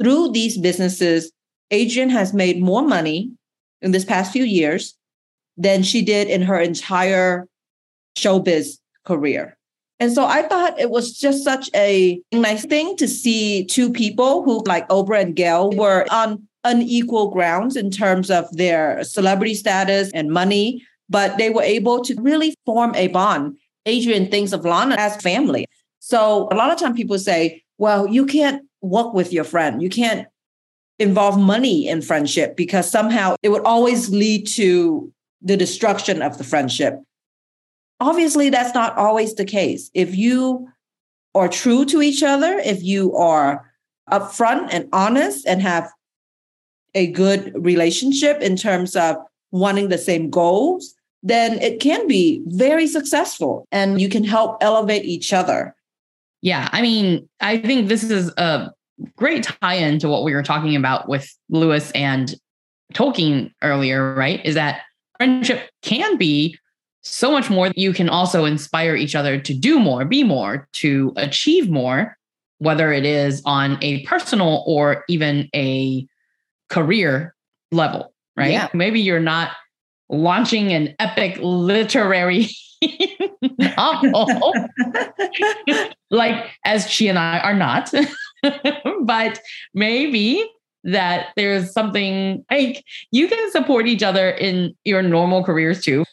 Through 0.00 0.32
these 0.32 0.58
businesses, 0.58 1.32
Adrienne 1.72 2.10
has 2.10 2.34
made 2.34 2.60
more 2.60 2.82
money 2.82 3.30
in 3.80 3.92
this 3.92 4.04
past 4.04 4.32
few 4.32 4.44
years 4.44 4.96
than 5.56 5.82
she 5.82 6.02
did 6.02 6.28
in 6.28 6.42
her 6.42 6.58
entire 6.58 7.48
showbiz 8.16 8.78
career. 9.04 9.56
And 10.00 10.12
so 10.12 10.24
I 10.24 10.42
thought 10.42 10.80
it 10.80 10.90
was 10.90 11.12
just 11.12 11.44
such 11.44 11.68
a 11.74 12.20
nice 12.32 12.64
thing 12.64 12.96
to 12.96 13.06
see 13.06 13.66
two 13.66 13.92
people 13.92 14.42
who, 14.42 14.64
like 14.64 14.88
Oprah 14.88 15.20
and 15.20 15.36
Gayle, 15.36 15.70
were 15.70 16.06
on 16.10 16.48
unequal 16.64 17.30
grounds 17.30 17.76
in 17.76 17.90
terms 17.90 18.30
of 18.30 18.50
their 18.56 19.04
celebrity 19.04 19.54
status 19.54 20.10
and 20.12 20.30
money, 20.30 20.82
but 21.10 21.36
they 21.36 21.50
were 21.50 21.62
able 21.62 22.02
to 22.02 22.14
really 22.20 22.54
form 22.64 22.94
a 22.94 23.08
bond. 23.08 23.58
Adrienne 23.86 24.30
thinks 24.30 24.52
of 24.52 24.64
Lana 24.64 24.96
as 24.98 25.16
family. 25.16 25.66
So 25.98 26.48
a 26.50 26.56
lot 26.56 26.72
of 26.72 26.78
time 26.78 26.94
people 26.94 27.18
say, 27.18 27.62
well, 27.76 28.06
you 28.06 28.24
can't 28.24 28.62
work 28.80 29.12
with 29.12 29.32
your 29.32 29.44
friend. 29.44 29.82
You 29.82 29.90
can't 29.90 30.26
involve 30.98 31.38
money 31.38 31.88
in 31.88 32.00
friendship 32.02 32.56
because 32.56 32.90
somehow 32.90 33.36
it 33.42 33.50
would 33.50 33.64
always 33.64 34.10
lead 34.10 34.46
to 34.48 35.12
the 35.42 35.56
destruction 35.56 36.22
of 36.22 36.38
the 36.38 36.44
friendship. 36.44 37.00
Obviously, 38.00 38.50
that's 38.50 38.74
not 38.74 38.96
always 38.96 39.34
the 39.34 39.44
case. 39.44 39.90
If 39.94 40.16
you 40.16 40.68
are 41.34 41.48
true 41.48 41.84
to 41.86 42.02
each 42.02 42.22
other, 42.22 42.58
if 42.58 42.82
you 42.82 43.14
are 43.14 43.70
upfront 44.10 44.68
and 44.72 44.88
honest 44.92 45.46
and 45.46 45.62
have 45.62 45.90
a 46.94 47.08
good 47.08 47.52
relationship 47.54 48.40
in 48.40 48.56
terms 48.56 48.96
of 48.96 49.16
wanting 49.52 49.88
the 49.88 49.98
same 49.98 50.30
goals, 50.30 50.94
then 51.22 51.60
it 51.60 51.80
can 51.80 52.06
be 52.06 52.42
very 52.46 52.86
successful 52.86 53.66
and 53.70 54.00
you 54.00 54.08
can 54.08 54.24
help 54.24 54.56
elevate 54.60 55.04
each 55.04 55.32
other. 55.32 55.74
Yeah. 56.42 56.68
I 56.72 56.80
mean, 56.80 57.28
I 57.40 57.58
think 57.58 57.88
this 57.88 58.02
is 58.02 58.32
a 58.36 58.70
great 59.16 59.44
tie 59.44 59.74
in 59.74 59.98
to 59.98 60.08
what 60.08 60.24
we 60.24 60.34
were 60.34 60.42
talking 60.42 60.74
about 60.74 61.08
with 61.08 61.32
Lewis 61.50 61.90
and 61.92 62.34
Tolkien 62.94 63.52
earlier, 63.62 64.14
right? 64.14 64.44
Is 64.44 64.54
that 64.54 64.82
friendship 65.18 65.70
can 65.82 66.16
be 66.16 66.58
so 67.02 67.32
much 67.32 67.50
more. 67.50 67.70
You 67.74 67.92
can 67.92 68.08
also 68.08 68.44
inspire 68.44 68.94
each 68.94 69.14
other 69.14 69.40
to 69.40 69.54
do 69.54 69.78
more, 69.78 70.04
be 70.04 70.22
more, 70.22 70.68
to 70.74 71.12
achieve 71.16 71.70
more, 71.70 72.16
whether 72.58 72.92
it 72.92 73.04
is 73.04 73.42
on 73.44 73.78
a 73.82 74.04
personal 74.04 74.62
or 74.66 75.04
even 75.08 75.48
a 75.54 76.06
career 76.68 77.34
level, 77.72 78.12
right? 78.36 78.52
Yeah. 78.52 78.68
Maybe 78.74 79.00
you're 79.00 79.20
not 79.20 79.52
launching 80.08 80.72
an 80.72 80.94
epic 80.98 81.38
literary 81.40 82.48
novel 83.58 84.54
like 86.10 86.50
as 86.64 86.90
she 86.90 87.08
and 87.08 87.18
I 87.18 87.38
are 87.40 87.54
not. 87.54 87.92
but 89.02 89.40
maybe 89.74 90.48
that 90.84 91.28
there's 91.36 91.72
something 91.72 92.44
like 92.50 92.84
you 93.10 93.28
can 93.28 93.50
support 93.50 93.86
each 93.86 94.02
other 94.02 94.30
in 94.30 94.74
your 94.84 95.02
normal 95.02 95.44
careers 95.44 95.82
too. 95.82 96.04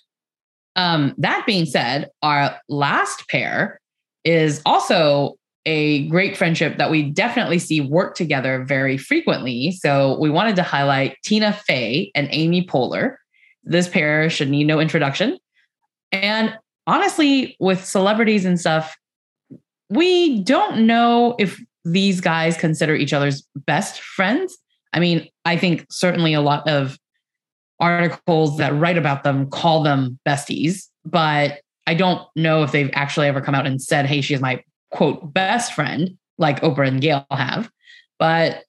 Um, 0.78 1.16
that 1.18 1.46
being 1.46 1.66
said, 1.66 2.10
our 2.22 2.58
last 2.70 3.28
pair 3.28 3.80
is 4.24 4.62
also 4.66 5.36
a 5.66 6.08
great 6.08 6.38
friendship 6.38 6.78
that 6.78 6.90
we 6.90 7.04
definitely 7.04 7.60
see 7.60 7.82
work 7.82 8.16
together 8.16 8.64
very 8.64 8.98
frequently. 8.98 9.72
So 9.72 10.18
we 10.20 10.30
wanted 10.30 10.56
to 10.56 10.64
highlight 10.64 11.18
Tina 11.26 11.52
Fey 11.52 12.12
and 12.16 12.30
Amy 12.32 12.66
Poehler. 12.66 13.16
This 13.64 13.90
pair 13.90 14.30
should 14.30 14.50
need 14.50 14.64
no 14.64 14.80
introduction. 14.80 15.38
And 16.14 16.58
honestly, 16.86 17.58
with 17.60 17.84
celebrities 17.84 18.46
and 18.46 18.58
stuff, 18.58 18.96
we 19.90 20.42
don't 20.44 20.86
know 20.86 21.36
if 21.38 21.60
these 21.84 22.22
guys 22.22 22.56
consider 22.56 22.96
each 22.96 23.12
other's 23.12 23.46
best 23.56 24.00
friends. 24.00 24.58
I 24.94 25.00
mean, 25.00 25.28
I 25.44 25.58
think 25.58 25.86
certainly 25.90 26.34
a 26.34 26.42
lot 26.42 26.68
of 26.68 26.98
articles 27.80 28.58
that 28.58 28.74
write 28.76 28.98
about 28.98 29.24
them 29.24 29.50
call 29.50 29.84
them 29.84 30.20
besties, 30.28 30.88
but 31.06 31.60
I 31.86 31.94
don't 31.94 32.22
know 32.36 32.64
if 32.64 32.72
they've 32.72 32.90
actually 32.94 33.28
ever 33.28 33.42
come 33.42 33.56
out 33.56 33.68
and 33.68 33.82
said, 33.82 34.06
hey, 34.06 34.22
she 34.22 34.34
is 34.34 34.42
my 34.42 34.64
quote 34.92 35.34
best 35.34 35.74
friend, 35.74 36.18
like 36.38 36.62
Oprah 36.62 36.88
and 36.88 37.02
Gayle 37.02 37.26
have. 37.32 37.72
But 38.20 38.64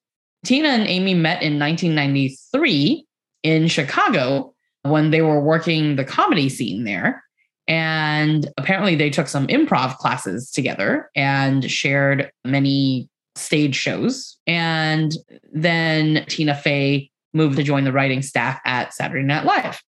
Tina 0.44 0.68
and 0.68 0.87
Amy 0.87 1.14
met 1.14 1.42
in 1.42 1.59
1993 1.59 3.05
in 3.42 3.68
Chicago 3.68 4.55
when 4.83 5.11
they 5.11 5.23
were 5.23 5.40
working 5.40 5.97
the 5.97 6.05
comedy 6.05 6.49
scene 6.49 6.85
there. 6.85 7.25
And 7.66 8.49
apparently, 8.57 8.94
they 8.94 9.11
took 9.11 9.29
some 9.29 9.47
improv 9.49 9.97
classes 9.97 10.51
together 10.51 11.11
and 11.14 11.71
shared 11.71 12.31
many 12.44 13.11
stage 13.35 13.75
shows. 13.75 14.38
And 14.47 15.12
then 15.53 16.25
Tina 16.29 16.55
Fey 16.55 17.11
moved 17.33 17.57
to 17.57 17.62
join 17.62 17.85
the 17.85 17.93
writing 17.93 18.23
staff 18.23 18.61
at 18.64 18.95
Saturday 18.95 19.25
Night 19.25 19.45
Live. 19.45 19.81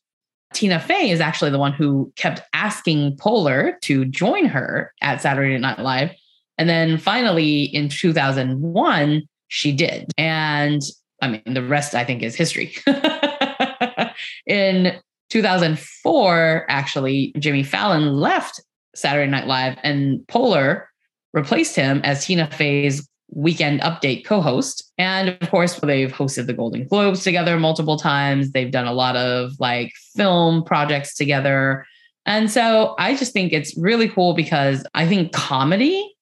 Tina 0.53 0.81
Fey 0.81 1.11
is 1.11 1.20
actually 1.20 1.50
the 1.50 1.59
one 1.59 1.72
who 1.72 2.12
kept 2.16 2.42
asking 2.53 3.16
Poehler 3.16 3.81
to 3.83 4.05
join 4.07 4.46
her 4.46 4.92
at 5.00 5.22
Saturday 5.22 5.57
Night 5.59 5.79
Live. 5.79 6.11
And 6.59 6.68
then 6.68 6.98
finally 6.98 7.62
in 7.62 7.88
2001, 7.88 9.22
she 9.48 9.72
did. 9.72 10.11
And 10.18 10.83
I 11.22 11.29
mean, 11.29 11.42
the 11.46 11.62
rest 11.62 11.94
I 11.94 12.05
think 12.05 12.22
is 12.22 12.35
history. 12.35 12.74
in 14.46 14.98
2004, 15.31 16.66
actually, 16.68 17.33
Jimmy 17.38 17.62
Fallon 17.62 18.14
left 18.14 18.61
Saturday 18.94 19.31
Night 19.31 19.46
Live 19.46 19.79
and 19.83 20.20
Poehler 20.26 20.85
replaced 21.33 21.76
him 21.76 22.00
as 22.03 22.24
Tina 22.24 22.50
Fey's 22.50 23.09
weekend 23.33 23.81
update 23.81 24.25
co-host 24.25 24.90
and 24.99 25.29
of 25.29 25.51
course 25.51 25.79
they've 25.81 26.12
hosted 26.12 26.47
the 26.47 26.53
golden 26.53 26.87
globes 26.87 27.23
together 27.23 27.59
multiple 27.59 27.97
times 27.97 28.51
they've 28.53 28.73
done 28.73 28.87
a 28.87 28.93
lot 28.93 29.16
of 29.16 29.53
like 29.61 29.93
film 30.16 30.64
projects 30.64 31.14
together 31.14 31.87
and 32.27 32.51
so 32.51 32.95
i 32.99 33.14
just 33.14 33.33
think 33.33 33.53
it's 33.53 33.77
really 33.77 34.09
cool 34.09 34.35
because 34.35 34.85
i 34.95 35.07
think 35.07 35.33
comedy 35.33 36.12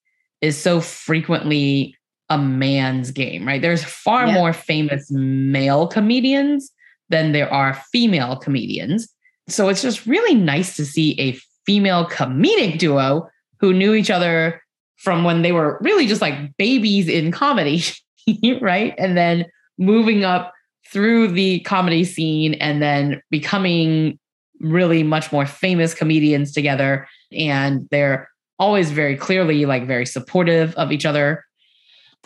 is 0.41 0.61
so 0.61 0.81
frequently 0.81 1.95
a 2.29 2.37
man's 2.37 3.11
game 3.11 3.47
right 3.47 3.63
there's 3.63 3.83
far 3.83 4.27
yeah. 4.27 4.35
more 4.35 4.53
famous 4.53 5.11
male 5.11 5.87
comedians 5.87 6.71
than 7.09 7.33
there 7.33 7.53
are 7.53 7.75
female 7.93 8.37
comedians. 8.37 9.09
So 9.49 9.69
it's 9.69 9.83
just 9.83 10.07
really 10.07 10.35
nice 10.35 10.77
to 10.77 10.85
see 10.85 11.19
a 11.21 11.39
female 11.65 12.07
comedic 12.07 12.79
duo 12.79 13.29
who 13.61 13.73
knew 13.73 13.95
each 13.95 14.11
other 14.11 14.63
from 14.99 15.25
when 15.25 15.43
they 15.43 15.53
were 15.53 15.79
really 15.81 16.07
just 16.07 16.21
like 16.21 16.57
babies 16.57 17.09
in 17.09 17.33
comedy, 17.33 17.83
right? 18.61 18.95
And 18.99 19.17
then 19.17 19.47
moving 19.79 20.25
up 20.25 20.53
through 20.93 21.29
the 21.29 21.61
comedy 21.61 22.05
scene 22.05 22.55
and 22.55 22.83
then 22.83 23.23
becoming 23.31 24.19
really 24.61 25.03
much 25.03 25.31
more 25.31 25.47
famous 25.47 25.95
comedians 25.95 26.53
together. 26.53 27.07
And 27.33 27.89
they're 27.91 28.29
always 28.59 28.91
very 28.91 29.17
clearly 29.17 29.67
like 29.67 29.87
very 29.87 30.07
supportive 30.07 30.75
of 30.75 30.91
each 30.91 31.07
other. 31.07 31.45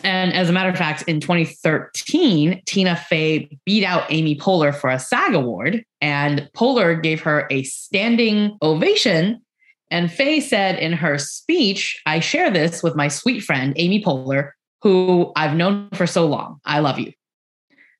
And 0.03 0.33
as 0.33 0.49
a 0.49 0.51
matter 0.51 0.69
of 0.69 0.77
fact, 0.77 1.03
in 1.03 1.19
2013, 1.19 2.63
Tina 2.65 2.95
Fey 2.95 3.57
beat 3.65 3.85
out 3.85 4.05
Amy 4.09 4.35
Poehler 4.35 4.73
for 4.73 4.89
a 4.89 4.97
SAG 4.97 5.35
award, 5.35 5.85
and 6.01 6.49
Poehler 6.55 7.01
gave 7.01 7.21
her 7.21 7.47
a 7.51 7.63
standing 7.63 8.57
ovation. 8.61 9.42
And 9.93 10.11
Fey 10.11 10.39
said 10.39 10.79
in 10.79 10.91
her 10.91 11.19
speech, 11.19 12.01
I 12.07 12.19
share 12.19 12.49
this 12.49 12.81
with 12.81 12.95
my 12.95 13.07
sweet 13.09 13.41
friend, 13.41 13.73
Amy 13.75 14.03
Poehler, 14.03 14.49
who 14.81 15.31
I've 15.35 15.55
known 15.55 15.89
for 15.93 16.07
so 16.07 16.25
long. 16.25 16.59
I 16.65 16.79
love 16.79 16.97
you. 16.97 17.13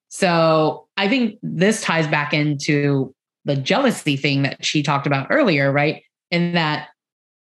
So 0.10 0.88
I 0.97 1.08
think 1.08 1.38
this 1.43 1.82
ties 1.82 2.08
back 2.08 2.34
into 2.34 3.13
the 3.45 3.56
jealousy 3.56 4.17
thing 4.17 4.41
that 4.41 4.65
she 4.65 4.82
talked 4.82 5.06
about 5.06 5.27
earlier, 5.29 5.71
right? 5.71 6.01
In 6.32 6.53
that, 6.53 6.89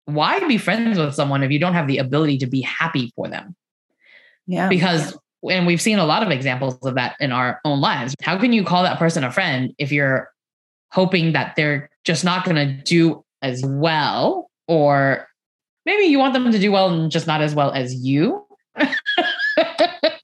why 0.06 0.40
be 0.48 0.58
friends 0.58 0.98
with 0.98 1.14
someone 1.14 1.44
if 1.44 1.52
you 1.52 1.60
don't 1.60 1.74
have 1.74 1.86
the 1.86 1.98
ability 1.98 2.38
to 2.38 2.46
be 2.46 2.60
happy 2.62 3.12
for 3.14 3.28
them? 3.28 3.54
Yeah. 4.48 4.68
Because 4.68 5.16
and 5.48 5.64
we've 5.64 5.80
seen 5.80 6.00
a 6.00 6.06
lot 6.06 6.24
of 6.24 6.30
examples 6.32 6.76
of 6.82 6.96
that 6.96 7.14
in 7.20 7.30
our 7.30 7.60
own 7.64 7.80
lives. 7.80 8.16
How 8.20 8.36
can 8.36 8.52
you 8.52 8.64
call 8.64 8.82
that 8.82 8.98
person 8.98 9.22
a 9.22 9.30
friend 9.30 9.72
if 9.78 9.92
you're 9.92 10.28
hoping 10.90 11.34
that 11.34 11.54
they're 11.54 11.88
just 12.02 12.24
not 12.24 12.44
going 12.44 12.56
to 12.56 12.82
do 12.82 13.24
as 13.44 13.62
well 13.64 14.50
or 14.66 15.28
maybe 15.84 16.04
you 16.04 16.18
want 16.18 16.32
them 16.32 16.50
to 16.50 16.58
do 16.58 16.72
well 16.72 16.88
and 16.90 17.10
just 17.10 17.26
not 17.26 17.42
as 17.42 17.54
well 17.54 17.70
as 17.72 17.94
you? 17.94 18.44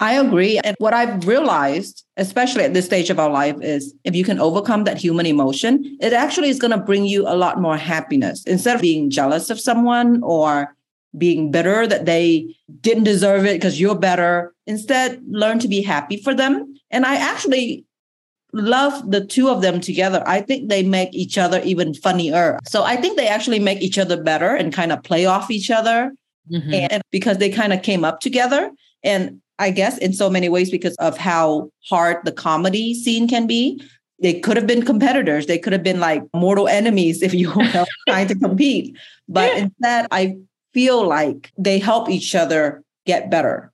I 0.00 0.14
agree. 0.14 0.58
And 0.58 0.74
what 0.78 0.94
I've 0.94 1.26
realized, 1.26 2.04
especially 2.16 2.64
at 2.64 2.72
this 2.72 2.86
stage 2.86 3.10
of 3.10 3.18
our 3.18 3.30
life, 3.30 3.56
is 3.60 3.94
if 4.04 4.16
you 4.16 4.24
can 4.24 4.40
overcome 4.40 4.84
that 4.84 4.96
human 4.96 5.26
emotion, 5.26 5.98
it 6.00 6.14
actually 6.14 6.48
is 6.48 6.58
going 6.58 6.70
to 6.70 6.78
bring 6.78 7.04
you 7.04 7.28
a 7.28 7.36
lot 7.36 7.60
more 7.60 7.76
happiness. 7.76 8.42
Instead 8.44 8.76
of 8.76 8.80
being 8.80 9.10
jealous 9.10 9.50
of 9.50 9.60
someone 9.60 10.20
or 10.22 10.74
being 11.18 11.50
bitter 11.50 11.86
that 11.86 12.06
they 12.06 12.54
didn't 12.80 13.04
deserve 13.04 13.44
it 13.44 13.54
because 13.54 13.80
you're 13.80 13.94
better. 13.94 14.54
Instead, 14.66 15.20
learn 15.28 15.58
to 15.58 15.68
be 15.68 15.82
happy 15.82 16.16
for 16.16 16.34
them. 16.34 16.74
And 16.90 17.04
I 17.04 17.16
actually 17.16 17.84
love 18.52 19.10
the 19.10 19.24
two 19.24 19.48
of 19.48 19.62
them 19.62 19.80
together. 19.80 20.22
I 20.26 20.40
think 20.40 20.68
they 20.68 20.82
make 20.82 21.14
each 21.14 21.38
other 21.38 21.60
even 21.64 21.94
funnier. 21.94 22.58
So 22.66 22.82
I 22.82 22.96
think 22.96 23.16
they 23.16 23.28
actually 23.28 23.58
make 23.58 23.80
each 23.80 23.98
other 23.98 24.20
better 24.22 24.54
and 24.54 24.72
kind 24.72 24.92
of 24.92 25.02
play 25.02 25.26
off 25.26 25.50
each 25.50 25.70
other. 25.70 26.12
Mm-hmm. 26.50 26.74
And 26.74 27.02
because 27.10 27.38
they 27.38 27.50
kind 27.50 27.72
of 27.72 27.82
came 27.82 28.04
up 28.04 28.20
together. 28.20 28.70
And 29.02 29.40
I 29.58 29.70
guess 29.70 29.98
in 29.98 30.12
so 30.12 30.30
many 30.30 30.48
ways, 30.48 30.70
because 30.70 30.96
of 30.96 31.16
how 31.16 31.70
hard 31.88 32.24
the 32.24 32.32
comedy 32.32 32.94
scene 32.94 33.28
can 33.28 33.46
be, 33.46 33.82
they 34.20 34.38
could 34.40 34.56
have 34.56 34.66
been 34.66 34.84
competitors. 34.84 35.46
They 35.46 35.58
could 35.58 35.72
have 35.72 35.82
been 35.82 36.00
like 36.00 36.22
mortal 36.34 36.68
enemies 36.68 37.22
if 37.22 37.32
you 37.32 37.52
were 37.52 37.86
trying 38.08 38.28
to 38.28 38.34
compete. 38.34 38.96
But 39.28 39.56
instead, 39.56 40.06
I 40.10 40.36
feel 40.72 41.06
like 41.06 41.52
they 41.56 41.78
help 41.78 42.08
each 42.08 42.34
other 42.34 42.82
get 43.06 43.30
better. 43.30 43.72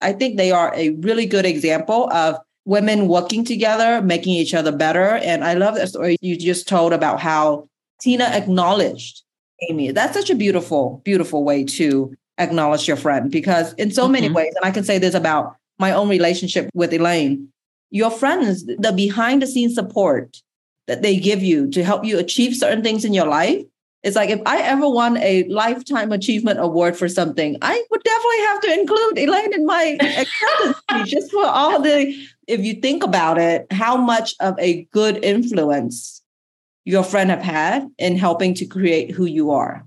I 0.00 0.12
think 0.12 0.36
they 0.36 0.50
are 0.50 0.72
a 0.74 0.90
really 0.90 1.26
good 1.26 1.44
example 1.44 2.10
of 2.12 2.36
women 2.64 3.08
working 3.08 3.44
together, 3.44 4.02
making 4.02 4.34
each 4.34 4.54
other 4.54 4.72
better. 4.72 5.16
And 5.16 5.44
I 5.44 5.54
love 5.54 5.74
that 5.74 5.88
story 5.88 6.16
you 6.20 6.36
just 6.36 6.68
told 6.68 6.92
about 6.92 7.20
how 7.20 7.68
Tina 8.00 8.24
acknowledged 8.24 9.22
Amy. 9.68 9.90
That's 9.90 10.14
such 10.14 10.30
a 10.30 10.34
beautiful, 10.34 11.00
beautiful 11.04 11.44
way 11.44 11.64
to 11.64 12.14
acknowledge 12.38 12.88
your 12.88 12.96
friend 12.96 13.30
because 13.30 13.74
in 13.74 13.90
so 13.90 14.04
mm-hmm. 14.04 14.12
many 14.12 14.30
ways, 14.30 14.54
and 14.56 14.64
I 14.64 14.70
can 14.70 14.84
say 14.84 14.98
this 14.98 15.14
about 15.14 15.56
my 15.78 15.92
own 15.92 16.08
relationship 16.08 16.70
with 16.74 16.92
Elaine, 16.92 17.48
your 17.90 18.10
friends, 18.10 18.64
the 18.66 18.92
behind 18.94 19.42
the 19.42 19.46
scenes 19.46 19.74
support 19.74 20.40
that 20.86 21.02
they 21.02 21.16
give 21.16 21.42
you 21.42 21.70
to 21.70 21.84
help 21.84 22.04
you 22.04 22.18
achieve 22.18 22.56
certain 22.56 22.82
things 22.82 23.04
in 23.04 23.14
your 23.14 23.26
life. 23.26 23.64
It's 24.02 24.16
like 24.16 24.30
if 24.30 24.40
I 24.46 24.62
ever 24.62 24.88
won 24.88 25.18
a 25.18 25.44
lifetime 25.44 26.10
achievement 26.10 26.58
award 26.58 26.96
for 26.96 27.08
something, 27.08 27.56
I 27.60 27.84
would 27.90 28.02
definitely 28.02 28.38
have 28.38 28.60
to 28.62 28.80
include 28.80 29.18
Elaine 29.18 29.52
in 29.52 29.66
my 29.66 29.98
acceptance 30.00 30.76
speech 30.78 31.06
just 31.06 31.30
for 31.30 31.44
all 31.44 31.80
the, 31.80 32.16
if 32.50 32.64
you 32.64 32.74
think 32.74 33.04
about 33.04 33.38
it, 33.38 33.66
how 33.70 33.96
much 33.96 34.34
of 34.40 34.58
a 34.58 34.84
good 34.92 35.24
influence 35.24 36.20
your 36.84 37.04
friend 37.04 37.30
have 37.30 37.42
had 37.42 37.88
in 37.98 38.16
helping 38.16 38.54
to 38.54 38.66
create 38.66 39.10
who 39.10 39.24
you 39.24 39.50
are. 39.50 39.86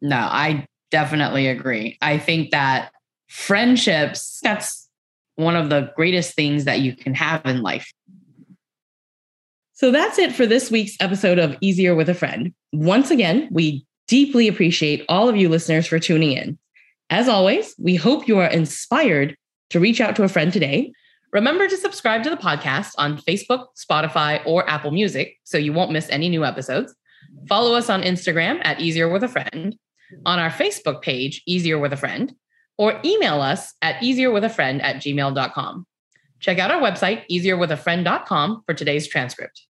No, 0.00 0.16
I 0.16 0.66
definitely 0.90 1.48
agree. 1.48 1.98
I 2.00 2.18
think 2.18 2.50
that 2.52 2.92
friendships, 3.28 4.40
that's 4.42 4.88
one 5.36 5.56
of 5.56 5.70
the 5.70 5.92
greatest 5.96 6.34
things 6.34 6.64
that 6.64 6.80
you 6.80 6.96
can 6.96 7.14
have 7.14 7.44
in 7.44 7.62
life. 7.62 7.92
So 9.74 9.90
that's 9.90 10.18
it 10.18 10.32
for 10.32 10.46
this 10.46 10.70
week's 10.70 10.96
episode 11.00 11.38
of 11.38 11.56
Easier 11.60 11.94
with 11.94 12.08
a 12.08 12.14
Friend. 12.14 12.52
Once 12.72 13.10
again, 13.10 13.48
we 13.52 13.84
deeply 14.08 14.48
appreciate 14.48 15.04
all 15.08 15.28
of 15.28 15.36
you 15.36 15.48
listeners 15.48 15.86
for 15.86 15.98
tuning 15.98 16.32
in. 16.32 16.58
As 17.10 17.28
always, 17.28 17.74
we 17.78 17.94
hope 17.94 18.26
you 18.26 18.38
are 18.38 18.50
inspired 18.50 19.36
to 19.70 19.78
reach 19.78 20.00
out 20.00 20.16
to 20.16 20.24
a 20.24 20.28
friend 20.28 20.52
today. 20.52 20.92
Remember 21.32 21.68
to 21.68 21.76
subscribe 21.76 22.22
to 22.22 22.30
the 22.30 22.36
podcast 22.36 22.92
on 22.96 23.18
Facebook, 23.18 23.66
Spotify, 23.76 24.40
or 24.46 24.68
Apple 24.68 24.90
Music 24.90 25.36
so 25.44 25.58
you 25.58 25.72
won't 25.72 25.92
miss 25.92 26.08
any 26.08 26.28
new 26.28 26.44
episodes. 26.44 26.94
Follow 27.48 27.74
us 27.74 27.90
on 27.90 28.02
Instagram 28.02 28.60
at 28.64 28.80
Easier 28.80 29.08
with 29.08 29.22
a 29.22 29.28
Friend, 29.28 29.76
on 30.24 30.38
our 30.38 30.50
Facebook 30.50 31.02
page, 31.02 31.42
Easier 31.46 31.78
with 31.78 31.92
a 31.92 31.96
Friend, 31.96 32.32
or 32.78 33.00
email 33.04 33.42
us 33.42 33.74
at 33.82 33.96
easierwithafriend 33.96 34.82
at 34.82 34.96
gmail.com. 34.96 35.86
Check 36.40 36.58
out 36.58 36.70
our 36.70 36.80
website, 36.80 37.24
easierwithafriend.com, 37.30 38.62
for 38.64 38.74
today's 38.74 39.08
transcript. 39.08 39.66